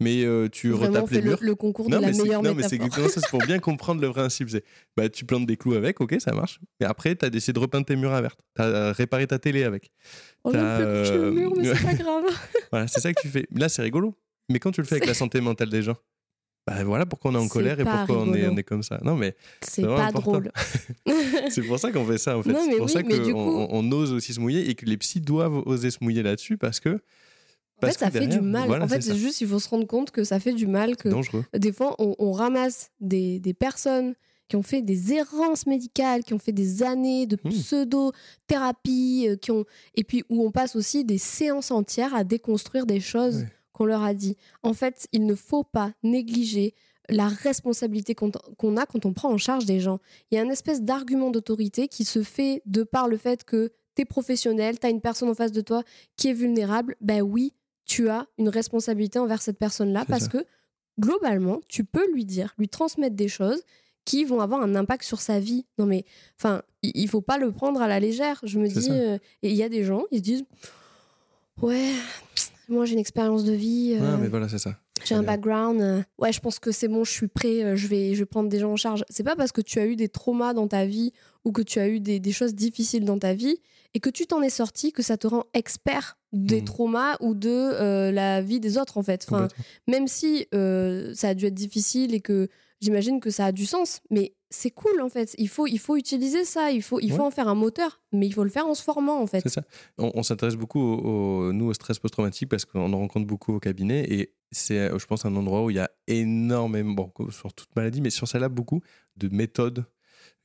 [0.00, 1.38] Mais euh, tu Vraiment, retapes on les le, murs.
[1.40, 3.20] le concours non, de la meilleure non, mais c'est exactement ça.
[3.20, 4.50] C'est pour bien comprendre le principe.
[4.50, 4.64] C'est,
[4.96, 6.60] bah, tu plantes des clous avec, ok, ça marche.
[6.80, 8.36] Mais après, tu as décidé de repeindre tes murs à vert.
[8.56, 9.92] Tu as réparé ta télé avec.
[10.44, 10.62] On coucher
[11.16, 12.24] le mur, mais euh, c'est pas grave.
[12.72, 13.46] Voilà, c'est ça que tu fais.
[13.52, 14.16] Là, c'est rigolo.
[14.50, 15.96] Mais quand tu le fais avec la santé mentale des gens,
[16.66, 18.52] bah voilà pourquoi on est en colère et pourquoi on est, rigolo.
[18.52, 18.98] on est comme ça.
[19.04, 20.30] Non, mais C'est pas important.
[20.32, 20.52] drôle.
[21.50, 22.54] c'est pour ça qu'on fait ça, en fait.
[22.54, 25.20] C'est pour oui, ça qu'on coup- on, ose aussi se mouiller et que les psys
[25.20, 26.88] doivent oser se mouiller là-dessus parce que.
[27.76, 28.66] En parce fait, ça fait du mal.
[28.68, 30.96] voilà, en fait, c'est juste, il faut se rendre compte que ça fait du mal,
[30.96, 31.44] que C'est dangereux.
[31.54, 34.14] des fois, on, on ramasse des, des personnes
[34.48, 37.48] qui ont fait des errances médicales, qui ont fait des années de Hmm.
[37.50, 39.64] pseudo-thérapie, euh, qui ont...
[39.94, 43.48] et puis où on passe aussi des séances entières à déconstruire des choses Ouais.
[43.74, 44.38] Qu'on leur a dit.
[44.62, 46.74] En fait, il ne faut pas négliger
[47.10, 48.30] la responsabilité qu'on
[48.76, 49.98] a quand on prend en charge des gens.
[50.30, 53.72] Il y a une espèce d'argument d'autorité qui se fait de par le fait que
[53.94, 55.82] tu es professionnel, tu as une personne en face de toi
[56.16, 56.96] qui est vulnérable.
[57.02, 57.52] Ben oui,
[57.84, 60.30] tu as une responsabilité envers cette personne-là parce ça.
[60.30, 60.46] que
[60.98, 63.62] globalement, tu peux lui dire, lui transmettre des choses
[64.06, 65.66] qui vont avoir un impact sur sa vie.
[65.78, 66.04] Non mais,
[66.38, 68.40] enfin, il faut pas le prendre à la légère.
[68.44, 70.44] Je me dis, euh, et il y a des gens, ils se disent,
[71.60, 71.92] ouais,
[72.68, 73.94] moi j'ai une expérience de vie.
[73.98, 74.78] euh, Ouais, mais voilà, c'est ça.
[75.04, 75.32] j'ai un bien.
[75.32, 75.80] background.
[75.80, 78.26] euh, ouais, je pense que c'est bon, je suis prêt, euh, je vais, je vais
[78.26, 79.04] prendre des gens en charge.
[79.10, 81.12] C'est pas parce que tu as eu des traumas dans ta vie
[81.44, 83.58] ou que tu as eu des, des choses difficiles dans ta vie
[83.94, 86.64] et que tu t'en es sorti que ça te rend expert des Mhm.
[86.64, 89.24] traumas ou de euh, la vie des autres, en fait.
[89.28, 89.46] Enfin,
[89.86, 92.48] même si ça a dû être difficile et que
[92.80, 95.34] j'imagine que ça a du sens, mais c'est cool, en fait.
[95.38, 98.26] Il faut, il faut utiliser ça, il faut, il faut en faire un moteur, mais
[98.26, 99.40] il faut le faire en se formant, en fait.
[99.42, 99.62] C'est ça.
[99.98, 100.98] On, on s'intéresse beaucoup, au,
[101.48, 104.98] au- nous, au stress post-traumatique parce qu'on en rencontre beaucoup au cabinet et c'est, euh,
[104.98, 108.28] je pense, un endroit où il y a énormément, bon, sur toute maladie, mais sur
[108.28, 108.80] celle-là, beaucoup
[109.16, 109.84] de méthodes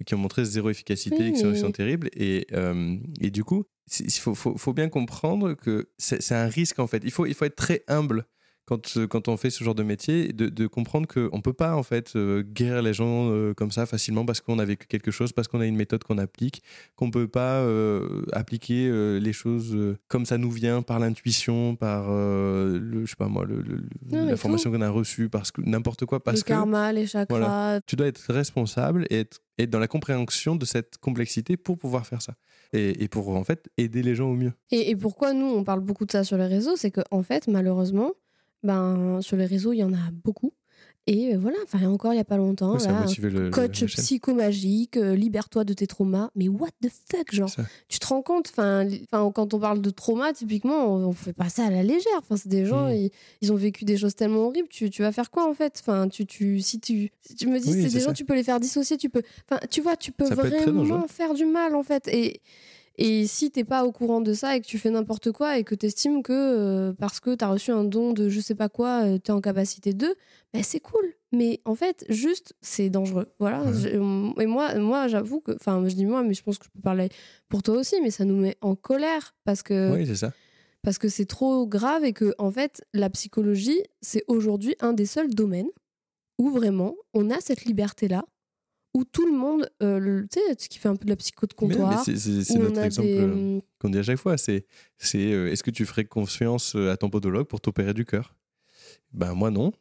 [0.06, 2.10] qui ont montré zéro efficacité, Oui, qui, sont, mais- qui sont terribles.
[2.16, 3.66] Et, euh, et du coup,
[4.00, 7.02] il faut, faut, faut bien comprendre que c'est c'est un risque, en fait.
[7.04, 8.26] Il faut, il faut être très humble
[8.70, 11.54] quand, euh, quand on fait ce genre de métier, de, de comprendre qu'on ne peut
[11.54, 14.86] pas, en fait, euh, guérir les gens euh, comme ça facilement parce qu'on a vécu
[14.88, 16.62] quelque chose, parce qu'on a une méthode qu'on applique
[16.96, 19.76] qu'on peut pas euh, appliquer les choses
[20.08, 24.24] comme ça nous vient par l'intuition, par le, je sais pas moi, le- le- Non,
[24.26, 27.08] mais la formation qu'on a reçue, parce que n'importe quoi, parce le que karma, les
[27.08, 31.78] chakras, tu dois être responsable et être, être dans la compréhension de cette complexité pour
[31.78, 32.34] pouvoir faire ça
[32.74, 34.54] et, et pour en fait aider les gens au mieux.
[34.72, 37.24] Et, et pourquoi nous, on parle beaucoup de ça sur les réseaux C'est qu'en en
[37.24, 38.12] fait, malheureusement,
[38.64, 40.54] ben, sur les réseaux, il y en a beaucoup.
[41.08, 44.96] Et euh, voilà, enfin, encore il n'y a pas longtemps, Ouais, là, le, coach psychomagique,
[44.96, 46.30] euh, libère-toi de tes traumas.
[46.36, 47.50] Mais what the fuck, genre?
[47.50, 47.64] Ça.
[47.88, 48.86] Tu te rends compte enfin,
[49.34, 52.12] Quand on parle de trauma, typiquement, on, on fait pas ça à la légère.
[52.20, 52.96] Enfin, c'est des gens, Mhm.
[52.96, 54.68] ils, ils ont vécu des choses tellement horribles.
[54.70, 55.80] Tu, tu vas faire quoi en fait?
[55.82, 58.36] Enfin, tu, tu, si, tu, si tu me dis, Oui, c'est des gens, tu peux
[58.36, 58.98] les faire dissocier.
[58.98, 62.08] Tu peux, enfin, tu vois, tu peux Ça peut vraiment faire du mal en fait.
[62.10, 62.42] Et,
[63.02, 65.64] et si t'es pas au courant de ça et que tu fais n'importe quoi et
[65.64, 69.04] que t'estimes que euh, parce que t'as reçu un don de je sais pas quoi,
[69.06, 70.16] euh, t'es en capacité de,
[70.54, 71.14] ben c'est cool.
[71.32, 73.28] Mais en fait, juste, c'est dangereux.
[73.40, 73.62] Voilà.
[73.64, 73.72] Ouais.
[73.74, 76.72] Je- et moi, moi j'avoue que, enfin, je dis moi, mais je pense que je
[76.72, 77.10] peux parler
[77.50, 80.34] pour toi aussi, mais ça nous met en colère parce que Oui, c'est ça.
[80.82, 85.06] parce que c'est trop grave et que en fait, la psychologie, c'est aujourd'hui un des
[85.06, 85.70] seuls domaines
[86.40, 88.26] où vraiment on a cette liberté là,
[88.94, 91.46] où tout le monde, euh, tu sais, ce qui fait un peu de la psycho
[91.46, 92.04] de comptoir.
[92.04, 94.38] c'est- notre exemple des, euh, qu'on dit à chaque fois.
[94.38, 94.66] C'est
[94.98, 98.36] c'est, euh, est-ce que tu ferais confiance euh, à ton podologue pour t'opérer du cœur?
[99.14, 99.72] Ben moi non.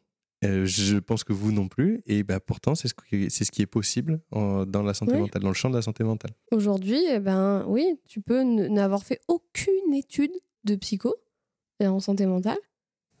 [0.45, 2.01] Euh, je pense que vous non plus.
[2.05, 5.13] Et ben pourtant, c'est ce, qui- c'est ce qui est possible en- dans la santé
[5.15, 5.19] Oui.
[5.21, 6.31] mentale, dans le champ de la santé mentale.
[6.51, 10.31] Aujourd'hui, eh ben oui, tu peux n'avoir fait aucune étude
[10.63, 11.13] de psycho
[11.81, 12.57] en santé mentale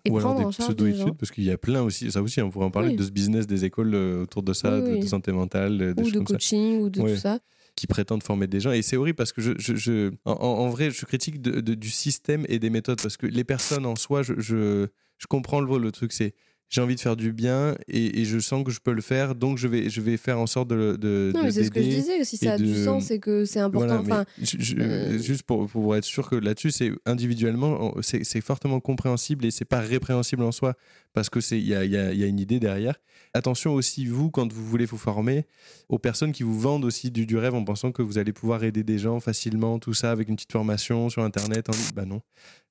[0.09, 2.65] et Ou alors des pseudo-études, parce qu'il y a plein aussi, ça aussi, on pourrait
[2.65, 2.95] en parler, Oui.
[2.95, 4.99] de ce business des écoles euh, autour de ça, Oui, de, oui.
[5.01, 7.13] de santé mentale, euh, des ou choses de comme ça, coaching ou de Ouais.
[7.15, 7.39] tout ça.
[7.75, 8.71] qui prétendent former des gens.
[8.73, 11.61] Et c'est horrible parce que je, je, je- en, en- en vrai, je critique de-
[11.61, 15.27] de- du système et des méthodes, parce que les personnes en soi, je, je, je
[15.27, 16.33] comprends le, le truc, c'est
[16.69, 19.33] j'ai envie de faire du bien et, et je sens que je peux le faire,
[19.35, 21.81] donc je vais, je vais faire en sorte de, de, Non, mais c'est ce que
[21.81, 22.23] je disais.
[22.23, 23.87] Si ça a du sens et que c'est important.
[23.87, 27.93] Voilà, mais enfin, je- je- euh, juste pour, pour être sûr que là-dessus, c'est individuellement,
[28.01, 30.75] c'est c'est fortement compréhensible et c'est pas répréhensible en soi
[31.13, 32.95] parce que c'est il y a, y a- y a une idée derrière.
[33.33, 35.45] Attention aussi vous quand vous voulez vous former
[35.87, 38.63] aux personnes qui vous vendent aussi du, du rêve en pensant que vous allez pouvoir
[38.63, 41.69] aider des gens facilement, tout ça avec une petite formation sur internet.
[41.69, 41.73] En.
[41.95, 42.21] Bah non.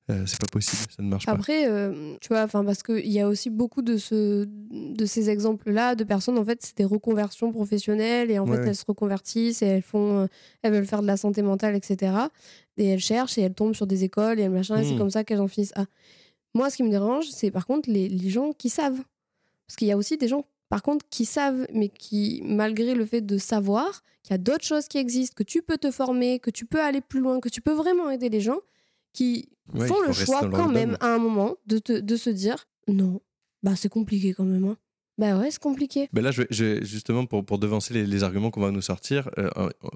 [0.09, 1.31] Euh, c'est pas possible, ça ne marche pas.
[1.33, 5.29] Après, euh, tu vois, enfin parce qu'il y a aussi beaucoup de ce, de ces
[5.29, 8.67] exemples-là de personnes en fait, c'est des reconversions professionnelles et en Ouais, fait ouais.
[8.69, 10.27] elles se reconvertissent et elles font, euh,
[10.63, 12.13] elles veulent faire de la santé mentale, etc.
[12.77, 14.77] Et elles cherchent et elles tombent sur des écoles et elles machin.
[14.79, 14.97] Et c'est Hmm.
[14.97, 15.73] comme ça qu'elles en finissent.
[15.75, 15.85] Ah,
[16.55, 19.01] moi, ce qui me dérange, c'est par contre les, les gens qui savent,
[19.67, 23.05] parce qu'il y a aussi des gens par contre qui savent, mais qui malgré le
[23.05, 26.39] fait de savoir qu'il y a d'autres choses qui existent, que tu peux te former,
[26.39, 28.59] que tu peux aller plus loin, que tu peux vraiment aider les gens,
[29.13, 32.67] qui Ouais, font le choix quand même à un moment de, te- de se dire
[32.87, 33.21] non,
[33.61, 34.65] bah c'est compliqué quand même.
[34.65, 34.77] Hein.
[35.19, 36.07] Bah ouais, c'est compliqué.
[36.13, 38.71] Ben là, je vais, je vais- justement, pour, pour devancer les, les arguments qu'on va
[38.71, 39.49] nous sortir, euh,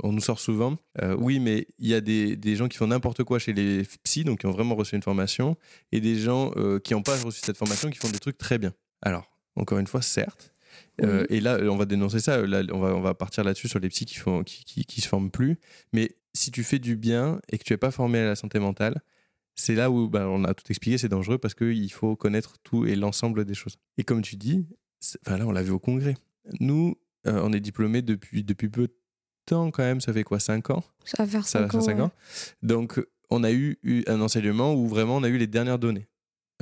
[0.03, 2.87] on nous sort souvent, euh, oui, mais il y a des, des gens qui font
[2.87, 5.55] n'importe quoi chez les psys, donc qui ont vraiment reçu une formation,
[5.93, 8.57] et des gens euh, qui n'ont pas reçu cette formation, qui font des trucs très
[8.57, 8.73] bien.
[9.01, 10.52] Alors, encore une fois, certes.
[11.01, 12.45] Euh, et là, on va dénoncer ça.
[12.45, 15.01] Là, on, va, on va partir là-dessus sur les psys qui, font, qui, qui, qui
[15.01, 15.57] se forment plus.
[15.91, 18.59] Mais si tu fais du bien et que tu n'es pas formé à la santé
[18.59, 19.01] mentale,
[19.55, 22.85] c'est là où ben, on a tout expliqué, c'est dangereux parce qu'il faut connaître tout
[22.85, 23.77] et l'ensemble des choses.
[23.97, 24.65] Et comme tu dis,
[25.25, 26.15] enfin là, on l'a vu au congrès.
[26.59, 26.95] Nous,
[27.27, 28.95] euh, on est diplômés depuis, depuis peu de
[29.45, 30.83] temps quand même, ça fait quoi, 5 ans?
[31.05, 31.83] Ça va faire Ça 5 va faire ans.
[31.83, 32.01] cinq ouais.
[32.01, 32.11] ans.
[32.61, 36.07] Donc, on a eu, eu un enseignement où vraiment on a eu les dernières données.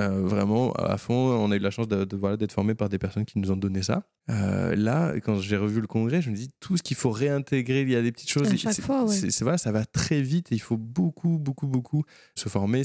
[0.01, 2.89] Euh, vraiment, à fond, on a eu la chance de, de- voilà, d'être formé par
[2.89, 4.03] des personnes qui nous ont donné ça.
[4.29, 7.81] Euh, là, quand j'ai revu le congrès, je me dis tout ce qu'il faut réintégrer,
[7.81, 8.47] il y a des petites choses.
[9.13, 9.43] C'est- ouais.
[9.43, 12.03] voilà, ça va très vite et il faut beaucoup, beaucoup, beaucoup
[12.35, 12.83] se former,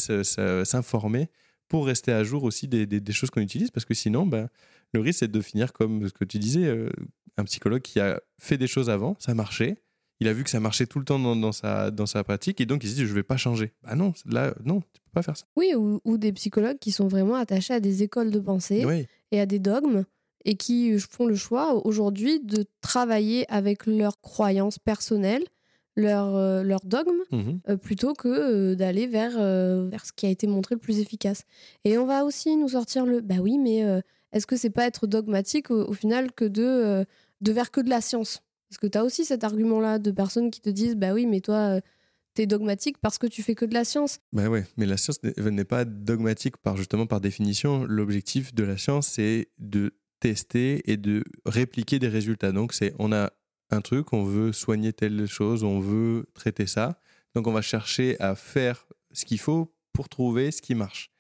[0.65, 1.29] s'informer
[1.69, 4.49] pour rester à jour aussi des, des- des choses qu'on utilise parce que sinon, ben,
[4.93, 6.89] le risque c'est de finir comme ce que tu disais, euh,
[7.37, 9.77] un psychologue qui a fait des choses avant, ça marchait,
[10.21, 12.61] il a vu que ça marchait tout le temps dans, dans sa, dans sa pratique
[12.61, 13.73] et donc il se dit je vais pas changer.
[13.83, 15.45] Bah non, là, non, tu peux pas faire ça.
[15.57, 19.07] Oui, ou, ou des psychologues qui sont vraiment attachés à des écoles de pensée Oui,
[19.33, 20.05] et à des dogmes
[20.45, 25.43] et qui font le choix aujourd'hui de travailler avec leurs croyances personnelles,
[25.97, 27.61] leurs euh, dogmes, Mhm.
[27.69, 29.33] euh, plutôt que euh, d'aller vers,
[29.89, 31.43] vers ce qui a été montré le plus efficace.
[31.85, 33.83] Et on va aussi nous sortir le bah oui, mais
[34.33, 37.05] est-ce que c'est pas être dogmatique au, au final que de,
[37.41, 38.43] de vers que de la science?
[38.69, 41.41] Parce que tu as aussi cet argument-là de personnes qui te disent bah oui, mais
[41.41, 41.81] toi, euh,
[42.35, 44.19] t'es dogmatique parce que tu fais que de la science.
[44.33, 47.85] Bah ouais, mais la science n'est pas dogmatique par justement par définition.
[47.85, 52.53] L'objectif de la science, c'est de tester et de répliquer des résultats.
[52.53, 53.33] Donc c'est on a
[53.71, 56.99] un truc, on veut soigner telle chose, on veut traiter ça.
[57.35, 61.11] Donc on va chercher à faire ce qu'il faut pour trouver ce qui marche.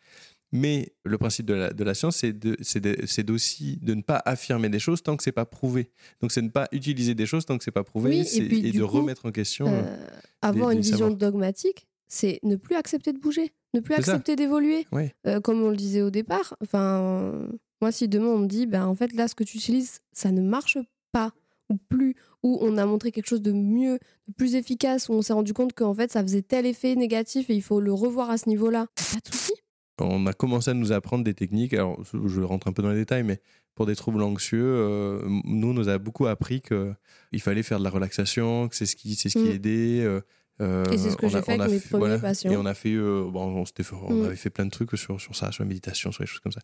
[0.53, 4.79] Mais le principe de la, de la science, c'est aussi de ne pas affirmer des
[4.79, 5.91] choses tant que c'est pas prouvé.
[6.21, 8.73] Donc c'est ne pas utiliser des choses tant que c'est pas prouvé Oui, et puis,
[8.73, 9.67] de coup, remettre en question.
[9.67, 9.97] Euh,
[10.43, 11.17] avoir des une vision savoirs.
[11.17, 14.87] dogmatique, c'est ne plus accepter de bouger, ne plus accepter d'évoluer.
[15.27, 17.49] Euh, comme on le disait au départ, enfin,
[17.81, 20.31] moi, si demain on me dit, ben, en fait, là, ce que tu utilises, ça
[20.31, 20.79] ne marche
[21.13, 21.33] pas,
[21.69, 25.23] ou plus, ou on a montré quelque chose de mieux, de plus efficace, où on
[25.23, 28.31] s'est rendu compte qu'en fait, ça faisait tel effet négatif et il faut le revoir
[28.31, 29.53] à ce niveau-là, pas de souci.
[30.01, 31.75] On a commencé à nous apprendre des techniques.
[31.75, 33.41] Alors, je rentre un peu dans les détails, mais
[33.75, 37.85] pour des troubles anxieux, euh, nous, on nous a beaucoup appris qu'il fallait faire de
[37.85, 39.53] la relaxation, que c'est ce qui, c'est ce qui Mm.
[39.53, 40.01] aidait.
[40.05, 40.21] euh,
[40.63, 42.51] euh, Et c'est ce que on j'ai a- fait avec mes fait- premiers patients.
[42.51, 44.25] Et on a fait, euh, bon, on, fait- on Mm.
[44.27, 46.53] avait fait plein de trucs sur, sur ça, sur la méditation, sur les choses comme
[46.53, 46.61] ça.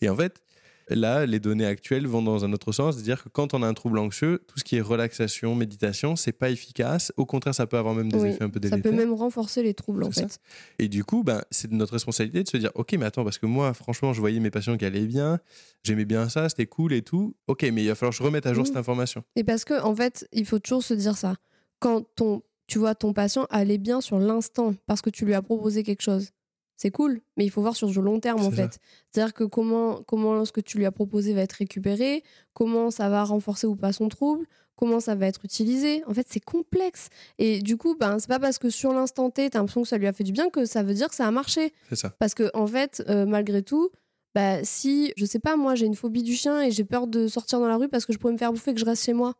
[0.00, 0.40] Et en fait,
[0.88, 3.74] là, les données actuelles vont dans un autre sens, c'est-à-dire que quand on a un
[3.74, 7.12] trouble anxieux, tout ce qui est relaxation, méditation, c'est pas efficace.
[7.16, 8.92] Au contraire, ça peut avoir même des Oui, effets un peu ça délétères.
[8.92, 10.28] peut même renforcer les troubles, en ça.
[10.28, 10.38] fait.
[10.78, 13.38] Et du coup, ben, c'est de notre responsabilité de se dire, ok, mais attends, parce
[13.38, 15.40] que moi, franchement, je voyais mes patients qui allaient bien,
[15.82, 17.34] j'aimais bien ça, c'était cool et tout.
[17.48, 18.66] Ok, mais il va falloir que je remette à jour Mm.
[18.66, 19.24] cette information.
[19.34, 21.34] Et parce que, en fait, il faut toujours se dire ça.
[21.80, 25.42] Quand ton, tu vois ton patient allait bien sur l'instant parce que tu lui as
[25.42, 26.30] proposé quelque chose,
[26.76, 28.78] c'est cool, mais il faut voir sur du long terme, en fait.
[29.10, 33.08] C'est-à-dire que comment, comment ce que tu lui as proposé va être récupéré, comment ça
[33.08, 36.04] va renforcer ou pas son trouble, comment ça va être utilisé.
[36.06, 37.08] En fait, c'est complexe.
[37.38, 39.96] Et du coup, ben, c'est pas parce que sur l'instant T, t'as l'impression que ça
[39.96, 41.72] lui a fait du bien que ça veut dire que ça a marché.
[41.88, 42.10] C'est ça.
[42.10, 43.90] Parce que, en fait, euh, malgré tout,
[44.34, 47.26] bah, si, je sais pas, moi, j'ai une phobie du chien et j'ai peur de
[47.26, 49.04] sortir dans la rue parce que je pourrais me faire bouffer et que je reste
[49.04, 49.32] chez moi,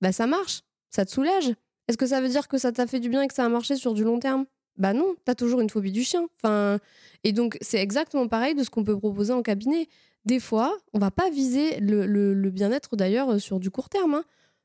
[0.00, 0.62] bah, ça marche.
[0.88, 1.52] Ça te soulage.
[1.88, 3.48] Est-ce que ça veut dire que ça t'a fait du bien et que ça a
[3.48, 4.46] marché sur du long terme?
[4.80, 6.26] Bah non, t'as toujours une phobie du chien.
[6.42, 6.78] Enfin,
[7.22, 9.86] et donc, c'est exactement pareil de ce qu'on peut proposer en cabinet.
[10.24, 13.88] Des fois, on va pas viser le, le- le bien-être d'ailleurs euh, sur du court
[13.88, 14.14] terme.
[14.14, 14.24] hein.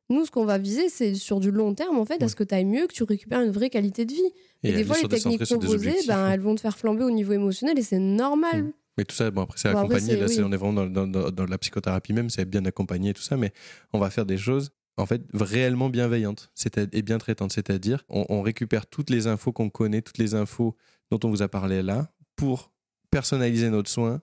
[0.10, 2.44] Nous, ce qu'on va viser, c'est sur du long terme, en fait, à ce que
[2.44, 4.22] tu ailles mieux, que tu récupères une vraie qualité de vie.
[4.64, 7.78] Et, des fois, les techniques proposées, ben, elles vont te faire flamber au niveau émotionnel
[7.80, 8.64] et c'est normal.
[8.64, 8.72] Mm.
[8.98, 10.16] Mais tout ça, bon, après, c'est Bon, accompagné.
[10.16, 10.40] Là, oui.
[10.44, 13.22] on est vraiment dans, dans- dans- dans la psychothérapie même, c'est bien accompagné et tout
[13.24, 13.52] ça, mais
[13.94, 17.52] on va faire des choses, en fait, réellement bienveillantes c'est et bien traitantes.
[17.52, 20.76] C'est-à-dire, on, récupère toutes les infos qu'on connaît, toutes les infos
[21.12, 22.72] dont on vous a parlé là, pour
[23.12, 24.22] personnaliser notre soin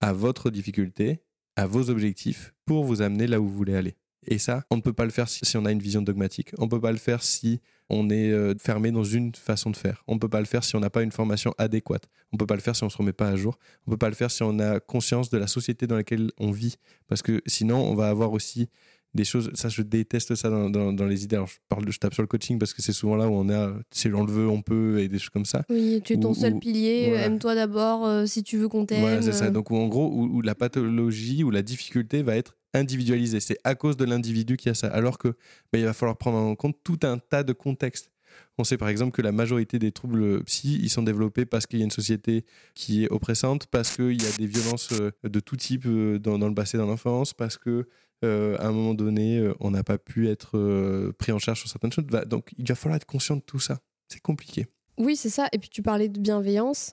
[0.00, 1.22] à votre difficulté,
[1.56, 3.96] à vos objectifs, pour vous amener là où vous voulez aller.
[4.26, 6.50] Et ça, on ne peut pas le faire si, si on a une vision dogmatique.
[6.58, 9.76] On ne peut pas le faire si on est euh, fermé dans une façon de
[9.76, 10.04] faire.
[10.06, 12.08] On ne peut pas le faire si on n'a pas une formation adéquate.
[12.32, 13.58] On ne peut pas le faire si on ne se remet pas à jour.
[13.86, 16.30] On ne peut pas le faire si on a conscience de la société dans laquelle
[16.38, 16.76] on vit.
[17.08, 18.68] Parce que sinon, on va avoir aussi
[19.14, 19.50] des choses.
[19.54, 21.36] Ça, je déteste ça dans, dans- dans les idées.
[21.36, 23.48] Alors, je, parle, je tape sur le coaching parce que c'est souvent là où on
[23.48, 23.54] est.
[23.54, 25.64] à, Si on le veut, on peut, et des choses comme ça.
[25.68, 27.24] Oui, tu es ton seul pilier, voilà.
[27.26, 29.00] aime-toi d'abord euh, si tu veux qu'on t'aime.
[29.00, 29.46] Voilà, c'est ça.
[29.46, 29.50] euh.
[29.50, 33.40] Donc, où, en gros, où, où la pathologie ou la difficulté va être individualisée.
[33.40, 34.86] C'est à cause de l'individu qu'il y a ça.
[34.88, 35.28] Alors que
[35.72, 38.10] ben, il va falloir prendre en compte tout un tas de contextes.
[38.58, 41.80] On sait par exemple que la majorité des troubles psy, ils sont développés parce qu'il
[41.80, 42.44] y a une société
[42.74, 46.38] qui est oppressante, parce qu'il y a des violences euh, de tout type euh, dans,
[46.38, 47.88] dans le passé, dans l'enfance, parce que
[48.22, 51.60] euh, à un moment donné, euh, on n'a pas pu être euh, pris en charge
[51.60, 52.04] sur certaines choses.
[52.26, 53.80] Donc, il va falloir être conscient de tout ça.
[54.08, 54.66] C'est compliqué.
[54.98, 55.48] Oui, c'est ça.
[55.52, 56.92] Et puis tu parlais de bienveillance.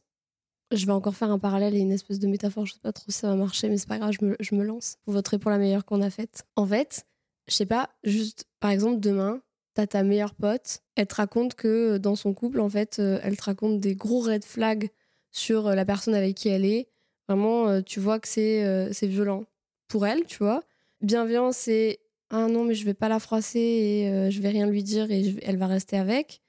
[0.71, 2.65] Je vais encore faire un parallèle et une espèce de métaphore.
[2.65, 4.97] Je sais pas trop si ça va marcher, mais c'est pas grave, je me, lance.
[5.05, 6.45] Vous voterez pour la meilleure qu'on a faite.
[6.55, 7.05] En fait,
[7.47, 9.41] je sais pas, juste par exemple, demain,
[9.73, 13.43] t'as ta meilleure pote, elle te raconte que dans son couple, en fait, elle te
[13.43, 14.89] raconte des gros red flags
[15.31, 16.89] sur la personne avec qui elle est.
[17.29, 19.45] Vraiment, tu vois que c'est violent
[19.87, 20.63] pour elle, tu vois.
[21.01, 24.67] Bienveillance, c'est ah non, mais je vais pas la froisser et euh, je vais rien
[24.67, 26.41] lui dire et elle va rester avec.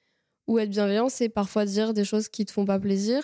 [0.46, 3.22] Ou être bienveillant, c'est parfois dire des choses qui te font pas plaisir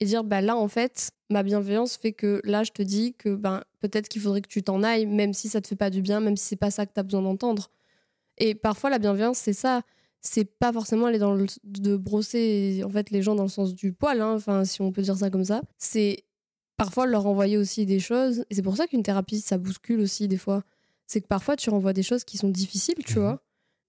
[0.00, 3.34] et dire bah là en fait ma bienveillance fait que là je te dis que
[3.34, 6.02] ben peut-être qu'il faudrait que tu t'en ailles même si ça te fait pas du
[6.02, 7.70] bien, même si c'est pas ça que tu as besoin d'entendre.
[8.38, 9.82] Et parfois la bienveillance c'est ça,
[10.20, 13.74] c'est pas forcément aller dans le de brosser en fait les gens dans le sens
[13.74, 16.24] du poil hein, enfin si on peut dire ça comme ça, c'est
[16.76, 20.28] parfois leur envoyer aussi des choses et c'est pour ça qu'une thérapie ça bouscule aussi
[20.28, 20.62] des fois.
[21.06, 23.22] C'est que parfois tu renvoies des choses qui sont difficiles, tu Mhm.
[23.24, 23.42] vois.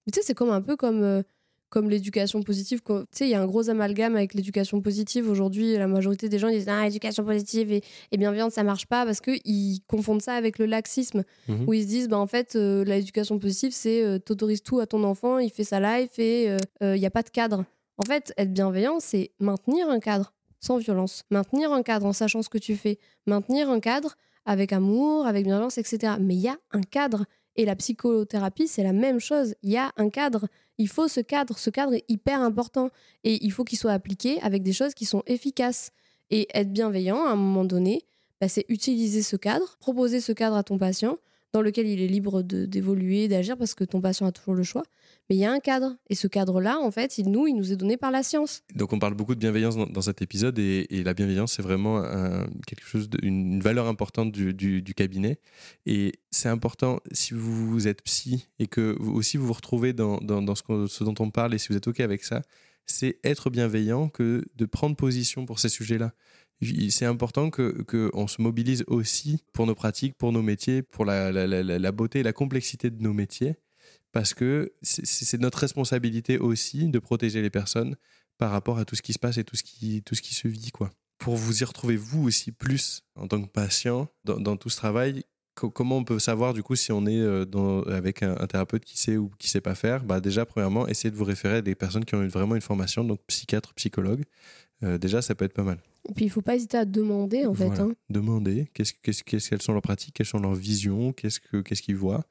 [0.05, 1.23] Mais tu sais c'est comme un peu comme euh,
[1.69, 2.79] comme l'éducation positive.
[2.85, 5.27] Tu sais, il y a un gros amalgame avec l'éducation positive.
[5.29, 9.03] Aujourd'hui, la majorité des gens disent Ah, éducation positive et, et bienveillante, ça marche pas
[9.03, 11.23] parce qu'ils confondent ça avec le laxisme.
[11.49, 11.67] Mhm.
[11.67, 14.85] Où ils se disent bah, En fait, euh, l'éducation positive, c'est euh, t'autorises tout à
[14.85, 17.65] ton enfant, il fait sa life et euh, il n'y a pas de cadre.
[17.97, 21.23] En fait, être bienveillant, c'est maintenir un cadre sans violence.
[21.29, 22.99] Maintenir un cadre en sachant ce que tu fais.
[23.25, 24.15] Maintenir un cadre
[24.45, 26.13] avec amour, avec bienveillance, etc.
[26.19, 27.25] Mais il y a un cadre.
[27.55, 29.55] Et la psychothérapie, c'est la même chose.
[29.63, 30.47] Il y a un cadre.
[30.77, 31.57] Il faut ce cadre.
[31.57, 32.89] Ce cadre est hyper important.
[33.23, 35.91] Et il faut qu'il soit appliqué avec des choses qui sont efficaces.
[36.29, 38.03] Et être bienveillant, à un moment donné,
[38.41, 41.17] bah, c'est utiliser ce cadre, proposer ce cadre à ton patient,
[41.55, 44.83] dans lequel il est libre d'évoluer, d'agir, parce que ton patient a toujours le choix.
[45.29, 45.95] Mais il y a un cadre.
[46.09, 48.61] Et ce cadre-là, en fait, il, nous, il nous est donné par la science.
[48.75, 52.01] Donc on parle beaucoup de bienveillance dans, cet épisode et, la bienveillance c'est vraiment
[52.67, 55.39] quelque chose une, valeur importante du, cabinet
[55.85, 60.19] et c'est important si vous êtes psy et que vous aussi vous vous retrouvez dans,
[60.19, 62.41] ce dont on parle et si vous êtes ok avec ça
[62.85, 66.13] c'est être bienveillant que de prendre position pour ces sujets-là.
[66.61, 71.47] C'est important qu'on se mobilise aussi pour nos pratiques, pour nos métiers, pour la, la-
[71.47, 73.55] la- beauté et la complexité de nos métiers,
[74.11, 77.95] parce que c'est- notre responsabilité aussi de protéger les personnes
[78.37, 80.33] par rapport à tout ce qui se passe et tout ce qui, tout ce qui
[80.33, 80.71] se vit.
[80.71, 80.89] quoi.
[81.17, 85.23] Pour vous y retrouver vous aussi plus en tant que patient dans, tout ce travail,
[85.55, 88.47] co- comment on peut savoir du coup si on est euh, dans- avec un, un
[88.47, 90.03] thérapeute qui sait ou qui sait pas faire?
[90.03, 92.61] Bah, Déjà, premièrement, essayez de vous référer à des personnes qui ont eu vraiment une
[92.61, 94.23] formation, donc psychiatre, psychologue.
[94.83, 95.79] Euh, déjà, ça peut être pas mal.
[96.09, 97.69] Et puis, il faut pas hésiter à demander, en fait.
[97.81, 97.95] Hein.
[98.09, 101.81] Demandez qu'est-ce, qu'est-ce, qu'est-ce- quelles sont leurs pratiques, quelles sont leurs visions, qu'est-ce, que, qu'est-ce
[101.81, 102.25] qu'ils voient.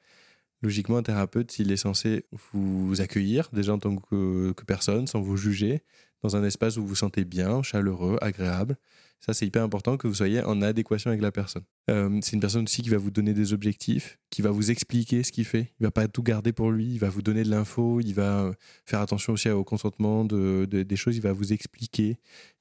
[0.61, 5.21] Logiquement, un thérapeute, il est censé vous accueillir déjà en tant que, que personne, sans
[5.21, 5.81] vous juger,
[6.23, 8.77] dans un espace où vous vous sentez bien, chaleureux, agréable.
[9.25, 11.63] Ça, c'est hyper important que vous soyez en adéquation avec la personne.
[11.89, 15.23] Euh, c'est une personne aussi qui va vous donner des objectifs, qui va vous expliquer
[15.23, 15.73] ce qu'il fait.
[15.79, 18.41] Il va pas tout garder pour lui, il va vous donner de l'info, il va
[18.43, 18.53] euh,
[18.85, 22.17] faire attention aussi au consentement de, de- des choses, il va vous expliquer,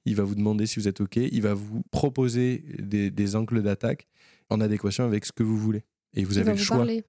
[0.07, 3.62] il va vous demander si vous êtes OK, il va vous proposer des, des angles
[3.62, 4.07] d'attaque
[4.48, 5.85] en adéquation avec ce que vous voulez.
[6.14, 6.77] Et vous Il avez va le vous choix.
[6.79, 7.05] parler.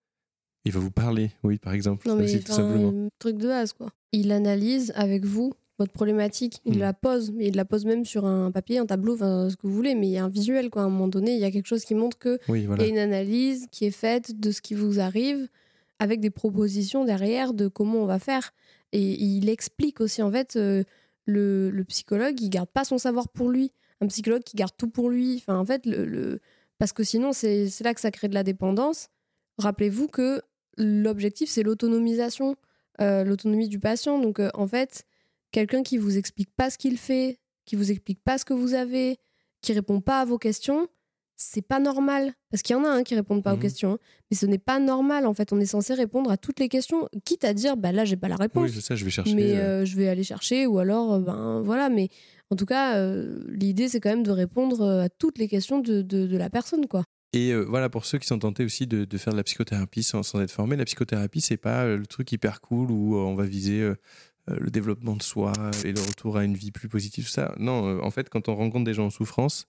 [0.65, 2.07] Il va vous parler, oui, par exemple.
[2.07, 2.89] Non, mais tout simplement.
[2.89, 3.89] un truc de base, quoi.
[4.11, 6.79] Il analyse avec vous votre problématique, il Mm.
[6.79, 9.67] la pose, mais il la pose même sur un papier, un tableau, enfin, ce que
[9.67, 10.83] vous voulez, mais il y a un visuel, quoi.
[10.83, 12.83] À un moment donné, il y a quelque chose qui montre que Oui, il voilà.
[12.83, 15.47] y a une analyse qui est faite de ce qui vous arrive,
[15.99, 18.53] avec des propositions derrière de comment on va faire.
[18.91, 20.83] Et il explique aussi, en fait, euh,
[21.25, 23.71] le, le psychologue, il garde pas son savoir pour lui.
[24.01, 25.35] Un psychologue qui garde tout pour lui.
[25.37, 26.39] Enfin, en fait, le, le-
[26.77, 29.07] parce que sinon, c'est c'est là que ça crée de la dépendance.
[29.57, 30.41] Rappelez-vous que
[30.77, 32.55] l'objectif, c'est l'autonomisation,
[33.01, 34.19] euh, l'autonomie du patient.
[34.19, 35.05] Donc, euh, en fait,
[35.55, 38.73] quelqu'un qui vous explique pas ce qu'il fait, qui vous explique pas ce que vous
[38.73, 39.17] avez,
[39.61, 40.87] qui répond pas à vos questions,
[41.37, 42.33] c'est pas normal.
[42.51, 43.61] Parce qu'il y en a un qui répondent pas aux Mhm.
[43.61, 43.97] questions, hein.
[44.29, 45.25] mais ce n'est pas normal.
[45.25, 48.03] En fait, on est censé répondre à toutes les questions, quitte à dire, bah là,
[48.05, 49.33] j'ai pas la réponse Oui, c'est ça, je vais chercher.
[49.33, 52.09] mais euh, euh, je vais aller chercher ou alors euh, ben voilà mais
[52.51, 56.01] en tout cas euh, l'idée c'est quand même de répondre à toutes les questions de,
[56.01, 57.03] de, de la personne quoi
[57.33, 60.21] Et voilà, pour ceux qui sont tentés aussi de, de faire de la psychothérapie sans,
[60.23, 63.91] sans être formés, la psychothérapie, c'est pas le truc hyper cool où on va viser
[64.47, 67.55] le développement de soi et le retour à une vie plus positive, tout ça.
[67.57, 69.67] Non, euh, en fait, quand on rencontre des gens en souffrance,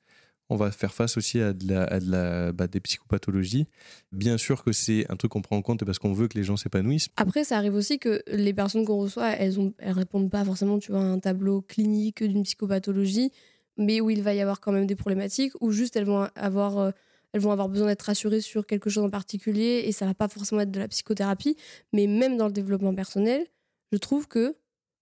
[0.48, 3.66] on va faire face aussi à, de la, à de la, bah, des psychopathologies.
[4.12, 6.44] Bien sûr que c'est un truc qu'on prend en compte parce qu'on veut que les
[6.44, 7.08] gens s'épanouissent.
[7.16, 10.78] Après, ça arrive aussi que les personnes qu'on reçoit, elles, ont, elles répondent pas forcément,
[10.78, 13.32] tu vois, à un tableau clinique d'une psychopathologie,
[13.76, 16.78] mais où il va y avoir quand même des problématiques, ou juste elles vont avoir,
[16.78, 16.90] euh,
[17.32, 20.28] elles vont avoir besoin d'être rassurées sur quelque chose en particulier, et ça va pas
[20.28, 21.56] forcément être de la psychothérapie.
[21.92, 23.46] Mais même dans le développement personnel,
[23.92, 24.56] je trouve que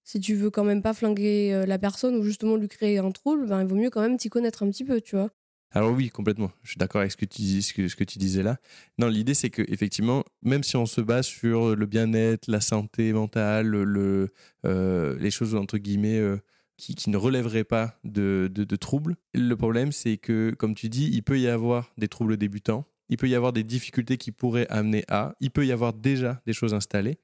[0.04, 3.10] si tu veux quand même pas flinguer euh, la personne ou justement lui créer un
[3.10, 5.30] trouble, ben, il vaut mieux quand même t'y connaître un petit peu, tu vois.
[5.70, 6.52] Alors oui, complètement.
[6.62, 8.58] Je suis d'accord avec ce que tu, dis, ce que, ce que tu disais là.
[8.98, 13.12] Non, l'idée c'est que effectivement, même si on se base sur le bien-être, la santé
[13.12, 14.28] mentale, le,
[14.64, 16.36] euh, les choses entre guillemets euh,
[16.76, 20.88] qui, qui ne relèveraient pas de, de, de troubles, le problème c'est que, comme tu
[20.88, 24.30] dis, il peut y avoir des troubles débutants, il peut y avoir des difficultés qui
[24.30, 27.18] pourraient amener à, il peut y avoir déjà des choses installées.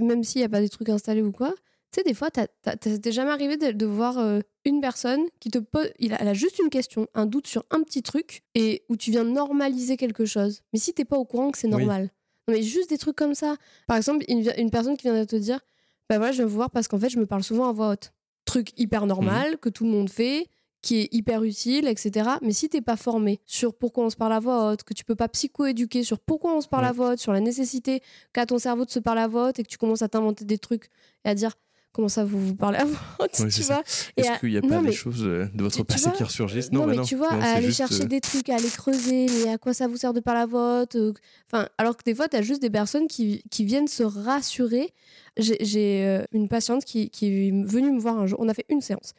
[0.00, 1.54] Même s'il n'y a pas des trucs installés ou quoi,
[1.96, 5.88] sais, des fois, t'es jamais arrivé de, de voir euh, une personne qui te pose.
[5.98, 8.96] il a- Elle a juste une question, un doute sur un petit truc, et où
[8.96, 10.62] tu viens normaliser quelque chose.
[10.72, 11.72] Mais si t'es pas au courant que c'est Oui.
[11.84, 12.10] normal.
[12.48, 13.56] Non, mais juste des trucs comme ça.
[13.88, 15.60] Par exemple, une, une personne qui vient de te dire
[16.08, 17.90] Bah voilà, je viens vous voir parce qu'en fait, je me parle souvent à voix
[17.90, 18.12] haute.
[18.44, 19.56] Truc hyper normal, Mhm.
[19.56, 20.46] que tout le monde fait,
[20.82, 22.30] qui est hyper utile, etc.
[22.42, 25.04] Mais si t'es pas formé sur pourquoi on se parle à voix haute, que tu
[25.04, 26.90] peux pas psycho-éduquer sur pourquoi on se parle Ouais.
[26.90, 29.58] à voix haute, sur la nécessité qu'a ton cerveau de se parler à voix haute
[29.58, 30.90] et que tu commences à t'inventer des trucs
[31.24, 31.54] et à dire
[31.96, 32.84] comment ça vous vous parlez à
[33.20, 33.82] Ouais, tu vois.
[34.16, 36.04] Est-ce à- qu'il n'y a non, pas mais- des choses euh, de votre tu passé
[36.08, 38.20] vois, qui ressurgissent non, bah mais tu vois, non, à aller juste, chercher euh, des
[38.20, 40.94] trucs, à aller creuser, mais à quoi ça vous sert de parler à voix haute
[40.96, 41.12] euh,
[41.50, 44.92] Enfin, alors que des fois, tu as juste des personnes qui, qui viennent se rassurer.
[45.38, 48.38] J'ai- euh, une patiente qui, qui est venue me voir un jour.
[48.40, 49.12] On a fait une séance.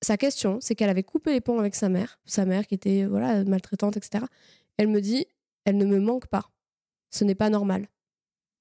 [0.00, 3.04] Sa question, c'est qu'elle avait coupé les ponts avec sa mère, sa mère qui était
[3.04, 4.24] voilà maltraitante, etc.
[4.76, 5.26] Elle me dit,
[5.64, 6.50] elle ne me manque pas.
[7.10, 7.86] Ce n'est pas normal.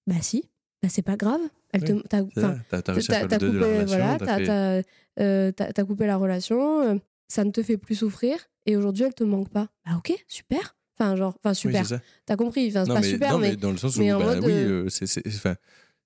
[0.07, 0.43] Bah si,
[0.83, 1.39] bah c'est pas grave.
[1.73, 2.01] Elle te, Oui,
[2.33, 3.85] c'est ça, T'as coupé, la relation.
[3.97, 4.85] voilà, t'as t'as- fait-
[5.19, 6.95] euh, coupé la relation, euh,
[7.27, 9.67] ça ne te fait plus souffrir, et aujourd'hui elle te manque pas.
[9.85, 10.75] Bah ok, super.
[10.99, 11.85] Enfin, genre, enfin super.
[11.85, 11.99] c'est.
[12.25, 13.99] T'as compris, enfin, c'est Non, pas mais, super, non, mais, mais dans le sens où,
[14.05, 15.55] bah, mode, oui, euh, c'est- c'est enfin,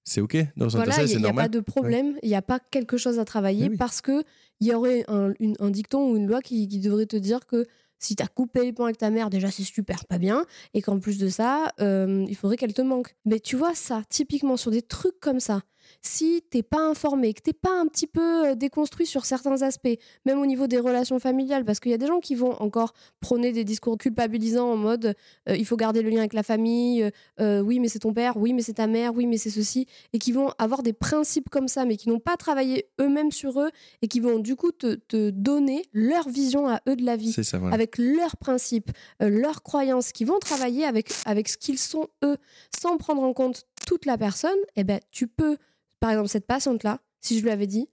[0.03, 0.37] c'est ok.
[0.55, 2.95] Dans voilà, sens, il c'est n'y a, pas de problème, il n'y a pas quelque
[2.97, 3.77] chose à travailler oui.
[3.77, 4.23] parce que
[4.61, 7.45] il y aurait un, une- un dicton ou une loi qui, qui devrait te dire
[7.45, 7.65] que
[7.99, 10.99] si t'as coupé les ponts avec ta mère, déjà c'est super pas bien, et qu'en
[10.99, 13.15] plus de ça, euh, il faudrait qu'elle te manque.
[13.25, 15.61] Mais tu vois ça, typiquement sur des trucs comme ça,
[16.01, 19.97] si t'es pas informé, que t'es pas un petit peu euh, déconstruit sur certains aspects,
[20.25, 22.93] même au niveau des relations familiales, parce qu'il y a des gens qui vont encore
[23.19, 25.15] prôner des discours culpabilisants en mode
[25.49, 27.09] euh, il faut garder le lien avec la famille,
[27.39, 29.87] euh, oui mais c'est ton père, oui mais c'est ta mère, oui mais c'est ceci,
[30.13, 33.61] et qui vont avoir des principes comme ça, mais qui n'ont pas travaillé eux-mêmes sur
[33.61, 33.69] eux,
[34.01, 37.31] et qui vont du coup te, te donner leur vision à eux de la vie
[37.31, 37.73] C'est ça, voilà.
[37.73, 42.37] avec leurs principes, euh, leurs croyances, qui vont travailler avec, avec ce qu'ils sont eux,
[42.75, 45.57] sans prendre en compte toute la personne, eh ben, tu peux,
[45.99, 47.87] par exemple, cette patiente-là, si je lui avais dit,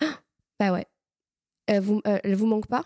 [0.00, 0.20] Ah,
[0.58, 0.86] bah ouais,
[1.66, 2.84] elle vous, euh, elle vous manque pas?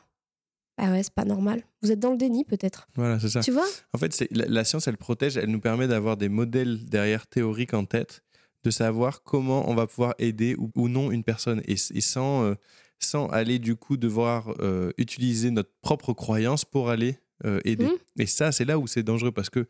[0.77, 1.63] Bah ouais, c'est pas normal.
[1.83, 2.87] Vous êtes dans le déni, peut-être.
[2.95, 3.41] Voilà, c'est ça.
[3.41, 3.67] Tu vois?
[3.93, 7.75] En fait, la, la science, elle protège, elle nous permet d'avoir des modèles derrière théoriques
[7.75, 8.23] en tête,
[8.63, 12.45] de savoir comment on va pouvoir aider ou, ou non une personne, et, et sans,
[12.45, 12.55] euh,
[13.01, 17.87] sans aller du coup devoir euh, utiliser notre propre croyance pour aller euh, aider.
[17.87, 17.97] Mhm.
[18.21, 19.67] Et ça, c'est là où c'est dangereux parce que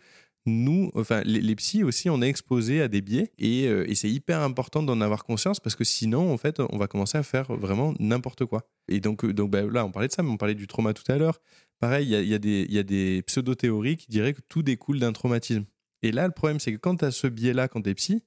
[0.49, 4.11] nous, enfin les, psys aussi, on est exposés à des biais et, euh, et c'est
[4.11, 7.53] hyper important d'en avoir conscience parce que sinon, en fait, on va commencer à faire
[7.55, 8.69] vraiment n'importe quoi.
[8.89, 10.93] Et donc, euh, donc bah, là, on parlait de ça, mais on parlait du trauma
[10.95, 11.41] tout à l'heure.
[11.79, 15.65] Pareil, il y a, des, des pseudo-théories qui diraient que tout découle d'un traumatisme.
[16.03, 18.25] Et là, le problème, c'est que quand tu as ce biais-là, quand tu es psy,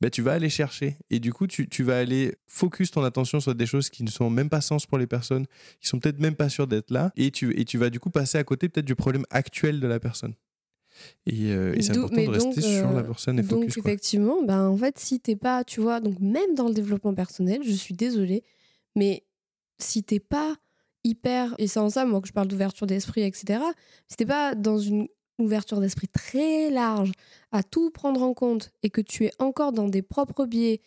[0.00, 0.96] bah, tu vas aller chercher.
[1.10, 4.10] Et du coup, tu, tu vas aller focus ton attention sur des choses qui ne
[4.10, 5.46] sont même pas sens pour les personnes,
[5.80, 7.12] qui sont peut-être même pas sûres d'être là.
[7.16, 9.86] Et tu, et tu vas du coup passer à côté peut-être du problème actuel de
[9.86, 10.34] la personne.
[11.26, 13.60] Et, euh, et c'est important mais de rester donc, sur euh, la personne et Donc
[13.64, 13.74] focus.
[13.74, 13.90] quoi.
[13.90, 17.62] effectivement, ben en fait, si t'es pas, tu vois, donc même dans le développement personnel,
[17.64, 18.42] je suis désolée,
[18.94, 19.24] mais
[19.78, 20.56] si t'es pas
[21.02, 23.60] hyper, et c'est en ça moi que je parle d'ouverture d'esprit, etc.
[24.08, 27.12] Si t'es pas dans une ouverture d'esprit très large
[27.52, 30.80] à tout prendre en compte et que tu es encore dans des propres biais,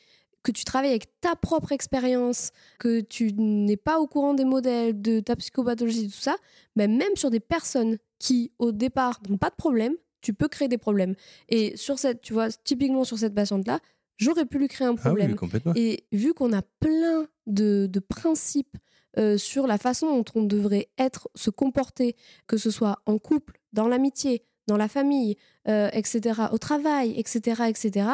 [0.43, 5.01] que tu travailles avec ta propre expérience, que tu n'es pas au courant des modèles,
[5.01, 6.37] de ta psychopathologie, tout ça,
[6.75, 10.67] ben même sur des personnes qui au départ n'ont pas de problème, tu peux créer
[10.67, 11.15] des problèmes.
[11.49, 13.79] Et sur cette, tu vois, typiquement sur cette patiente-là,
[14.17, 15.35] j'aurais pu lui créer un Ah oui, problème.
[15.35, 15.73] complètement.
[15.75, 18.77] Et vu qu'on a plein de, de principes
[19.17, 22.15] euh, sur la façon dont on devrait être, se comporter,
[22.47, 25.37] que ce soit en couple, dans l'amitié, dans la famille,
[25.67, 28.07] euh, etc., au travail, etc., etc.,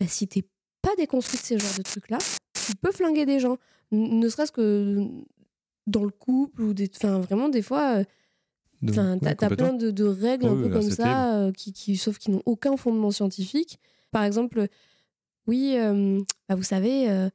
[0.00, 0.44] bah, si t'es
[0.82, 2.18] pas déconstruit de ces genres de trucs-là,
[2.66, 3.56] tu peux flinguer des gens.
[3.90, 5.08] N- ne serait-ce que
[5.86, 8.04] dans le couple ou des, enfin, vraiment des fois, euh,
[8.88, 11.72] Enfin, ouais, t'as plein de, de règles un Oui, peu oui, comme ça, euh, qui,
[11.72, 13.78] qui, sauf qui n'ont aucun fondement scientifique.
[14.12, 14.68] Par exemple,
[15.46, 17.30] oui, euh, bah, vous savez, il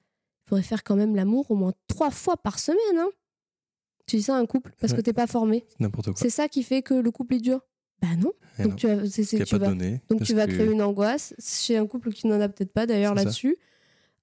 [0.48, 2.98] faudrait faire quand même l'amour au moins trois fois par semaine.
[2.98, 3.10] hein.
[4.06, 5.66] Tu dis ça à un couple parce que t'es pas formé.
[5.80, 6.16] N'importe quoi.
[6.18, 7.60] C'est ça qui fait que le couple est dur?
[8.02, 8.32] Bah non.
[8.60, 8.76] Eh Donc non.
[8.78, 8.96] tu vas,
[9.46, 9.70] tu vas,
[10.10, 12.86] donc tu vas que- créer une angoisse chez un couple qui n'en a peut-être pas
[12.86, 13.56] d'ailleurs là-dessus.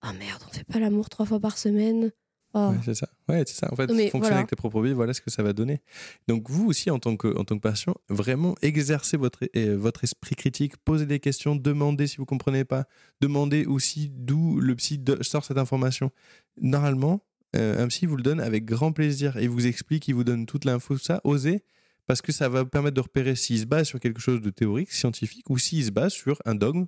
[0.03, 2.11] Ah merde, on fait pas l'amour trois fois par semaine.
[2.53, 2.71] Oh.
[2.71, 3.09] Ouais, c'est ça.
[3.29, 3.69] Ouais, c'est ça.
[3.73, 4.37] En fait, fonctionner voilà.
[4.39, 5.81] avec tes propres biais, voilà ce que ça va donner.
[6.27, 10.03] Donc, vous aussi, en tant que, en tant que patient, vraiment exercez votre, euh, votre
[10.05, 12.87] esprit critique, posez des questions, demandez si vous comprenez pas,
[13.21, 16.11] demandez aussi d'où le psy de- sort cette information.
[16.61, 17.23] Normalement,
[17.57, 20.47] euh, un psy vous le donne avec grand plaisir et vous explique, il vous donne
[20.47, 21.21] toute l'info, tout ça.
[21.25, 21.63] Osez,
[22.07, 24.51] parce que ça va vous permettre de repérer s'il se base sur quelque chose de
[24.51, 26.87] théorique, scientifique, ou s'il se base sur un dogme,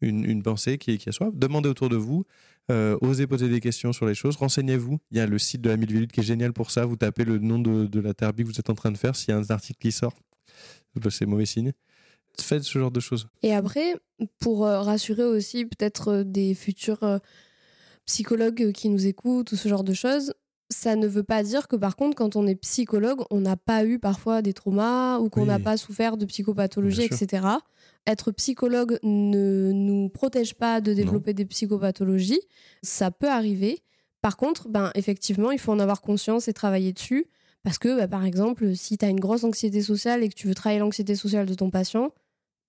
[0.00, 1.30] une, une pensée qui est, qui est soi.
[1.34, 2.24] Demandez autour de vous,
[2.70, 4.98] euh, osez poser des questions sur les choses, renseignez-vous.
[5.10, 6.84] Il y a le site de la qui est génial pour ça.
[6.84, 9.16] Vous tapez le nom de, de la thérapie que vous êtes en train de faire.
[9.16, 10.12] S'il y a un article qui sort,
[10.94, 11.72] bah, c'est mauvais signe.
[12.40, 13.26] Faites ce genre de choses.
[13.42, 13.96] Et après,
[14.38, 17.20] pour euh, rassurer aussi peut-être euh, des futurs
[18.06, 20.32] psychologues qui nous écoutent ou ce genre de choses,
[20.70, 23.84] ça ne veut pas dire que par contre, quand on est psychologue, on n'a pas
[23.84, 25.48] eu parfois des traumas ou qu'on Oui.
[25.48, 27.46] n'a pas souffert de psychopathologie, etc.
[28.06, 32.40] Être psychologue ne nous protège pas de développer des psychopathologies.
[32.82, 33.82] Ça peut arriver.
[34.22, 37.26] Par contre, ben, effectivement, il faut en avoir conscience et travailler dessus.
[37.62, 40.46] Parce que, bah, par exemple, si tu as une grosse anxiété sociale et que tu
[40.46, 42.12] veux travailler l'anxiété sociale de ton patient,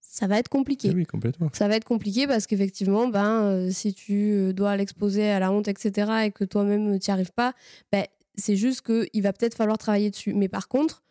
[0.01, 0.91] ça va être compliqué.
[0.93, 1.49] Oui, complètement.
[1.53, 5.51] Ça va être compliqué parce qu'effectivement, ben, euh, si tu euh, dois l'exposer à la
[5.51, 7.53] honte, etc., et que toi-même tu n'y arrives pas,
[7.91, 8.03] ben,
[8.35, 10.33] c'est juste qu'il va peut-être falloir travailler dessus.
[10.33, 11.03] Mais par contre,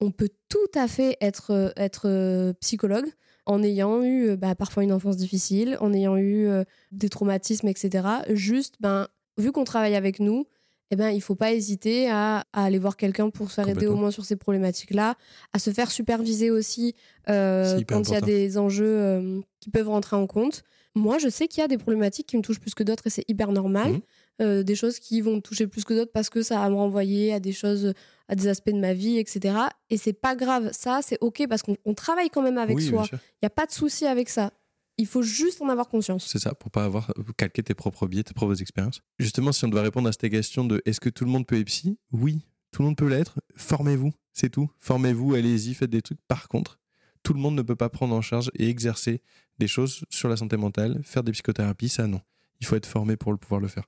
[0.00, 3.08] on peut tout à fait être, euh, être euh, psychologue
[3.46, 7.68] en ayant eu euh, bah, parfois une enfance difficile, en ayant eu euh, des traumatismes,
[7.68, 8.06] etc.
[8.30, 10.46] Juste, ben, vu qu'on travaille avec nous,
[10.90, 13.86] eh ben, il faut pas hésiter à, à aller voir quelqu'un pour se faire aider
[13.86, 15.14] au moins sur ces problématiques-là,
[15.52, 16.94] à se faire superviser aussi
[17.28, 20.64] euh, quand il y a des enjeux euh, qui peuvent rentrer en compte.
[20.96, 23.10] Moi, je sais qu'il y a des problématiques qui me touchent plus que d'autres et
[23.10, 24.00] c'est hyper normal.
[24.42, 26.74] Euh, des choses qui vont me toucher plus que d'autres parce que ça va me
[26.74, 27.92] renvoyer à des choses,
[28.30, 29.56] à des aspects de ma vie, etc.
[29.90, 30.70] Et c'est pas grave.
[30.72, 33.04] Ça, c'est OK parce qu'on on travaille quand même avec oui, soi.
[33.12, 34.52] Il n'y a pas de souci avec ça.
[34.98, 36.26] Il faut juste en avoir conscience.
[36.26, 39.02] C'est ça, pour pas avoir calqué tes propres biais, tes propres expériences.
[39.18, 41.58] Justement, si on doit répondre à cette question de est-ce que tout le monde peut
[41.58, 41.98] être psy?
[42.12, 43.40] Oui, tout le monde peut l'être.
[43.56, 44.70] Formez-vous, c'est tout.
[44.78, 46.20] Formez-vous, allez-y, faites des trucs.
[46.28, 46.78] Par contre,
[47.24, 49.22] tout le monde ne peut pas prendre en charge et exercer
[49.58, 52.20] des choses sur la santé mentale, faire des psychothérapies, ça non.
[52.60, 53.84] Il faut être formé pour le pouvoir le faire.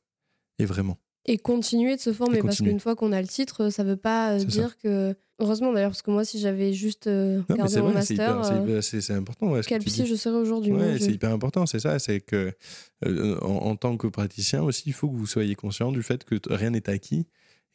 [0.58, 0.98] Et vraiment.
[1.26, 4.32] Et continuer de se former parce qu'une fois qu'on a le titre, ça veut pas
[4.32, 4.44] euh, ça.
[4.44, 5.14] dire que.
[5.38, 7.94] Heureusement d'ailleurs, parce que moi, si j'avais juste euh, Non, mais gardé c'est mon vrai,
[7.94, 8.44] master,
[8.82, 9.50] c'est euh, important.
[9.50, 11.98] ouais, ce quel psy je serais aujourd'hui Ouais, c'est hyper important, c'est ça.
[11.98, 12.52] C'est que
[13.04, 16.22] euh, en, en tant que praticien aussi, il faut que vous soyez conscient du fait
[16.24, 17.26] que rien n'est acquis.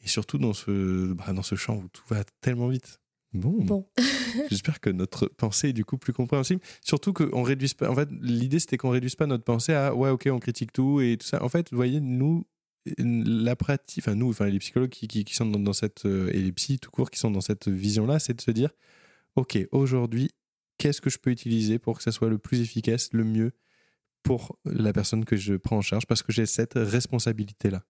[0.03, 2.99] Et surtout dans ce, bah, dans ce champ où tout va tellement vite.
[3.33, 3.85] Bon, Bon.
[4.49, 6.61] j'espère que notre pensée est du coup plus compréhensible.
[6.81, 7.89] Surtout qu'on réduise pas.
[7.89, 11.01] En fait, l'idée c'était qu'on réduise pas notre pensée à ouais, ok, on critique tout
[11.01, 11.43] et tout ça.
[11.43, 12.45] En fait, vous voyez, nous,
[12.97, 16.51] la pratique, enfin nous, enfin les psychologues qui, qui, sont dans, cette euh, et les
[16.51, 18.69] psys tout court qui sont dans cette vision-là, c'est de se dire,
[19.35, 20.31] ok, aujourd'hui,
[20.77, 23.51] qu'est-ce que je peux utiliser pour que ça soit le plus efficace, le mieux
[24.23, 27.83] pour la personne que je prends en charge, parce que j'ai cette responsabilité-là.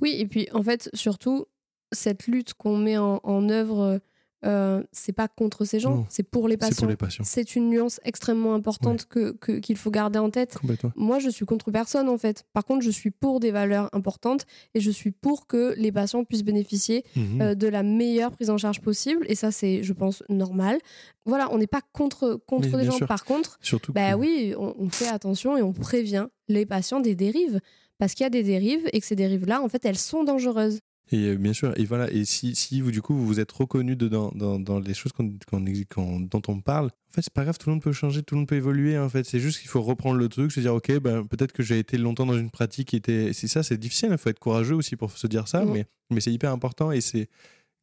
[0.00, 1.46] Oui, et puis en fait, surtout,
[1.92, 4.00] cette lutte qu'on met en, en œuvre,
[4.46, 6.86] euh, c'est pas contre ces gens, c'est pour les patients.
[7.24, 10.54] C'est une nuance extrêmement importante que que- qu'il faut garder en tête.
[10.96, 12.44] Moi, je suis contre personne en fait.
[12.52, 16.24] Par contre, je suis pour des valeurs importantes et je suis pour que les patients
[16.24, 17.42] puissent bénéficier Mhm.
[17.42, 19.26] euh, de la meilleure prise en charge possible.
[19.28, 20.78] Et ça, c'est, je pense, normal.
[21.26, 22.92] Voilà, on n'est pas contre, contre bien gens.
[22.96, 23.06] sûr.
[23.06, 23.92] Par contre, Surtout.
[23.92, 27.60] bah que- oui, on, on fait attention et on prévient les patients des dérives.
[27.98, 30.78] Parce qu'il y a des dérives et que ces dérives-là, en fait, elles sont dangereuses.
[31.12, 33.50] Et euh, bien sûr, et voilà, et si, si vous, du coup, vous vous êtes
[33.50, 37.32] reconnu dedans, dans, dans les choses qu'on, qu'on- qu'on- dont on parle, en fait, c'est
[37.32, 39.24] pas grave, tout le monde peut changer, tout le monde peut évoluer, en fait.
[39.24, 41.98] C'est juste qu'il faut reprendre le truc, se dire, ok, ben, peut-être que j'ai été
[41.98, 43.32] longtemps dans une pratique qui était.
[43.32, 45.72] C'est ça, c'est difficile, il faut être courageux aussi pour se dire ça, Mhm.
[45.72, 47.28] mais, mais c'est hyper important et c'est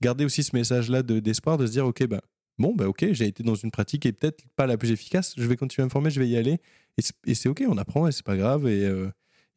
[0.01, 2.21] garder aussi ce message-là de, d'espoir, de se dire, ok, ben,
[2.59, 5.33] bon, ben, ok, j'ai été dans une pratique qui est peut-être pas la plus efficace,
[5.37, 6.59] je vais continuer à me former, je vais y aller,
[6.97, 8.85] et c'est, et c'est ok, on apprend et c'est pas grave, et.
[8.85, 9.09] euh,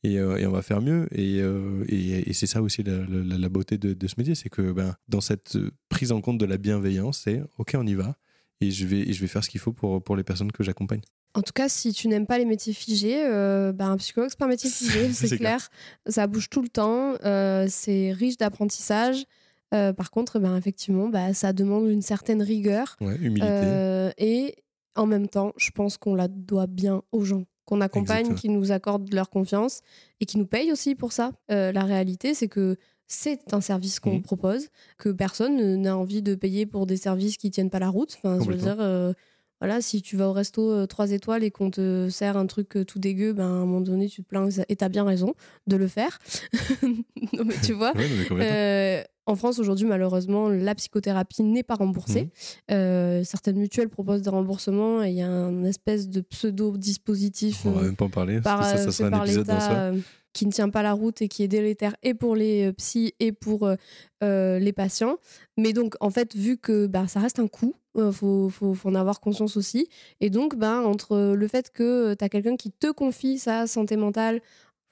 [0.02, 1.06] et, euh, et on va faire mieux.
[1.12, 4.34] Et, euh, et, et c'est ça aussi la, la- la beauté de, de ce métier,
[4.34, 7.86] c'est que ben, dans cette euh, prise en compte de la bienveillance, c'est ok, on
[7.86, 8.16] y va,
[8.60, 10.62] et je vais, et je vais faire ce qu'il faut pour, pour les personnes que
[10.62, 11.00] j'accompagne.
[11.34, 14.38] En tout cas, si tu n'aimes pas les métiers figés, euh, bah, un psychologue, c'est
[14.38, 15.68] pas un métier figé, c'est clair.
[16.06, 19.24] Ça bouge tout le temps, euh, c'est riche d'apprentissage.
[19.72, 22.96] Euh, par contre, ben, effectivement, bah, ça demande une certaine rigueur.
[23.00, 24.10] Ouais, humilité.
[24.18, 24.56] Et
[24.96, 28.36] en même temps, je pense qu'on la doit bien aux gens qu'on accompagne, Exactement.
[28.38, 29.80] qui nous accordent leur confiance
[30.20, 31.32] et qui nous payent aussi pour ça.
[31.50, 34.22] Euh, la réalité, c'est que c'est un service qu'on Mhm.
[34.22, 34.68] propose,
[34.98, 38.14] que personne n'a envie de payer pour des services qui tiennent pas la route.
[38.18, 39.12] Enfin, je veux dire, euh,
[39.60, 42.84] voilà, si tu vas au resto 3 étoiles et qu'on te sert un truc euh,
[42.84, 45.34] tout dégueu, ben, à un moment donné, tu te plains et t'as bien raison
[45.66, 46.18] de le faire.
[46.82, 48.06] non, mais tu vois, Ouais,
[48.40, 52.22] euh, en France, aujourd'hui, malheureusement, la psychothérapie n'est pas remboursée.
[52.22, 52.30] Mhm.
[52.72, 57.70] Euh, certaines mutuelles proposent des remboursements et il y a un espèce de pseudo-dispositif On
[57.72, 58.40] va euh, même pas en parler.
[58.40, 59.56] par, parce que ça, ça euh, sera un épisode soi.
[59.70, 59.98] euh,
[60.32, 63.14] qui ne tient pas la route et qui est délétère et pour les euh, psys
[63.18, 63.74] et pour euh,
[64.22, 65.16] euh, les patients.
[65.56, 68.88] Mais donc, en fait, vu que bah, ça reste un coût, il faut, faut, faut
[68.88, 69.88] en avoir conscience aussi.
[70.20, 73.96] Et donc, bah, entre le fait que tu as quelqu'un qui te confie sa santé
[73.96, 74.40] mentale,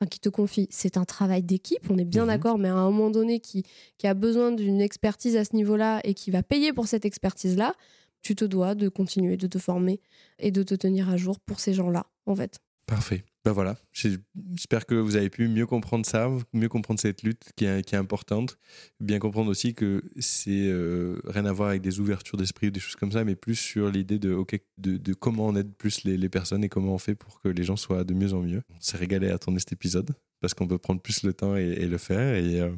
[0.00, 2.28] enfin, qui te confie, c'est un travail d'équipe, on est bien Mhm.
[2.28, 3.62] d'accord, mais à un moment donné, qui,
[3.98, 7.74] qui a besoin d'une expertise à ce niveau-là et qui va payer pour cette expertise-là,
[8.22, 10.00] tu te dois de continuer de te former
[10.40, 12.58] et de te tenir à jour pour ces gens-là, en fait.
[12.86, 13.24] Parfait.
[13.44, 17.64] Ben voilà, j'espère que vous avez pu mieux comprendre ça, mieux comprendre cette lutte qui
[17.64, 18.58] est, qui est importante,
[19.00, 22.80] bien comprendre aussi que c'est euh, rien à voir avec des ouvertures d'esprit ou des
[22.80, 26.04] choses comme ça, mais plus sur l'idée de, ok, de, de comment on aide plus
[26.04, 28.40] les, les personnes et comment on fait pour que les gens soient de mieux en
[28.42, 28.62] mieux.
[28.70, 30.10] On s'est régalé à tourner cet épisode
[30.40, 32.70] parce qu'on peut prendre plus le temps et, et le faire et, euh,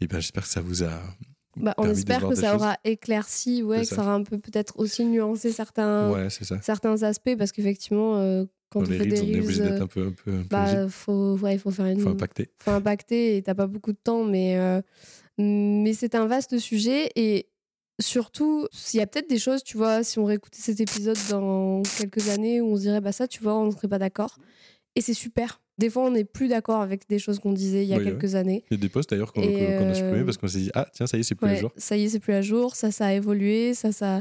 [0.00, 1.00] et ben j'espère que ça vous a
[1.56, 2.62] Bah, on espère que ça choses.
[2.62, 3.96] aura éclairci, ouais, que ça.
[3.96, 6.28] ça aura un peu peut-être aussi nuancé certains, ouais
[6.62, 9.86] certains aspects parce qu'effectivement, euh, quand on fait des on est obligé d'être euh, un
[9.86, 13.36] peu un peu, un peu bah, faut, ouais, faut faire une, faut impacter faut impacter
[13.36, 14.80] et t'as pas beaucoup de temps, mais, euh,
[15.38, 17.46] mais c'est un vaste sujet et
[18.00, 21.82] surtout, s'il y a peut-être des choses, tu vois, si on réécoutait cet épisode dans
[21.98, 24.38] quelques années où on se dirait, bah ça, tu vois, on ne serait pas d'accord.
[24.96, 25.60] Et c'est super.
[25.78, 28.04] Des fois, on n'est plus d'accord avec des choses qu'on disait il y a Oui,
[28.04, 28.10] ouais.
[28.10, 28.62] quelques années.
[28.70, 30.86] il y a des posts d'ailleurs qu'on a supprimés euh, parce qu'on s'est dit ah
[30.92, 32.42] tiens ça y est c'est plus Ouais, le jour Ça y est, c'est plus à
[32.42, 34.20] jour, ça, ça a évolué, ça, ça.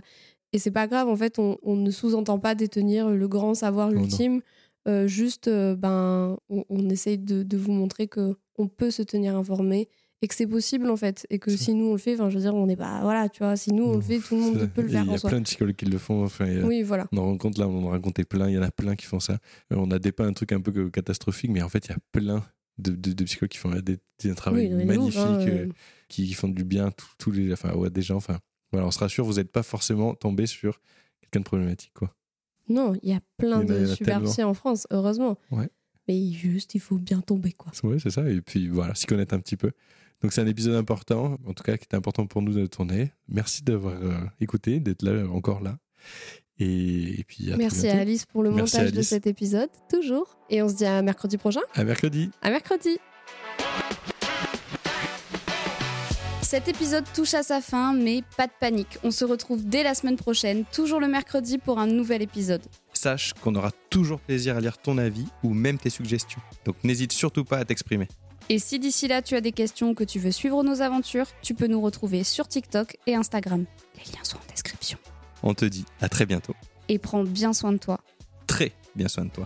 [0.53, 3.91] Et c'est pas grave, en fait, on, on ne sous-entend pas détenir le grand savoir
[3.91, 4.41] ultime.
[4.87, 9.01] Euh, juste, euh, ben, on, on essaye de, de vous montrer que on peut se
[9.03, 9.87] tenir informé
[10.23, 11.25] et que c'est possible, en fait.
[11.29, 12.99] Et que si nous, on le fait, enfin, je veux dire, on n'est pas.
[13.01, 15.11] Voilà, tu vois, si nous, on le fait, tout le monde peut le faire il
[15.11, 15.29] y a soi.
[15.29, 17.07] plein de psychologues qui le font enfin a- Oui, voilà.
[17.11, 19.05] On en rencontre là, on en a raconté plein, il y en a plein qui
[19.05, 19.33] font ça.
[19.71, 21.93] Euh, On a dépeint un truc un peu que- catastrophique, mais en fait, il y
[21.93, 22.43] a plein
[22.77, 23.97] de, de- de psychologues qui font des,
[24.29, 25.69] un travail Oui, magnifique, hein, euh, euh.
[26.07, 26.89] qui, qui font du bien
[27.19, 28.17] tous les, enfin, ouais, des gens.
[28.17, 28.37] Enfin,
[28.71, 30.81] voilà, on se rassure, vous n'êtes pas forcément tombé sur
[31.21, 31.93] quelqu'un de problématique.
[31.93, 32.13] Quoi.
[32.69, 34.31] Non, il y a plein de a super tellement.
[34.31, 35.37] psy en France, heureusement.
[35.51, 35.69] Ouais.
[36.07, 37.71] Mais juste, il faut bien tomber, quoi.
[37.83, 38.29] Ouais, c'est ça.
[38.29, 39.71] Et puis voilà, s'y connaître un petit peu.
[40.21, 43.11] Donc c'est un épisode important, en tout cas qui était important pour nous de tourner.
[43.27, 45.77] Merci d'avoir euh, écouté, d'être là, encore là.
[46.59, 47.99] Et, et puis à Merci à.
[47.99, 50.37] Alice pour le Merci, montage de cet épisode, toujours.
[50.49, 51.61] Et on se dit à mercredi prochain.
[51.73, 52.29] À mercredi.
[52.41, 52.99] À mercredi.
[56.51, 58.97] Cet épisode touche à sa fin, mais pas de panique.
[59.05, 62.61] On se retrouve dès la semaine prochaine, toujours le mercredi pour un nouvel épisode.
[62.91, 66.41] Sache qu'on aura toujours plaisir à lire ton avis ou même tes suggestions.
[66.65, 68.09] Donc n'hésite surtout pas à t'exprimer.
[68.49, 71.27] Et si d'ici là tu as des questions ou que tu veux suivre nos aventures,
[71.41, 73.63] tu peux nous retrouver sur TikTok et Instagram.
[73.95, 74.97] Les liens sont en description.
[75.43, 76.53] On te dit à très bientôt.
[76.89, 78.01] Et prends bien soin de toi.
[78.45, 79.45] Très bien soin de toi.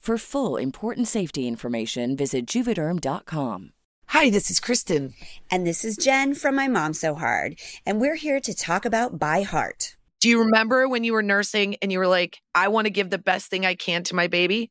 [0.00, 3.72] For full important safety information, visit juvederm.com.
[4.06, 5.12] Hi, this is Kristen.
[5.50, 7.58] And this is Jen from My Mom So Hard.
[7.84, 9.98] And we're here to talk about By Heart.
[10.18, 13.10] Do you remember when you were nursing and you were like, I want to give
[13.10, 14.70] the best thing I can to my baby?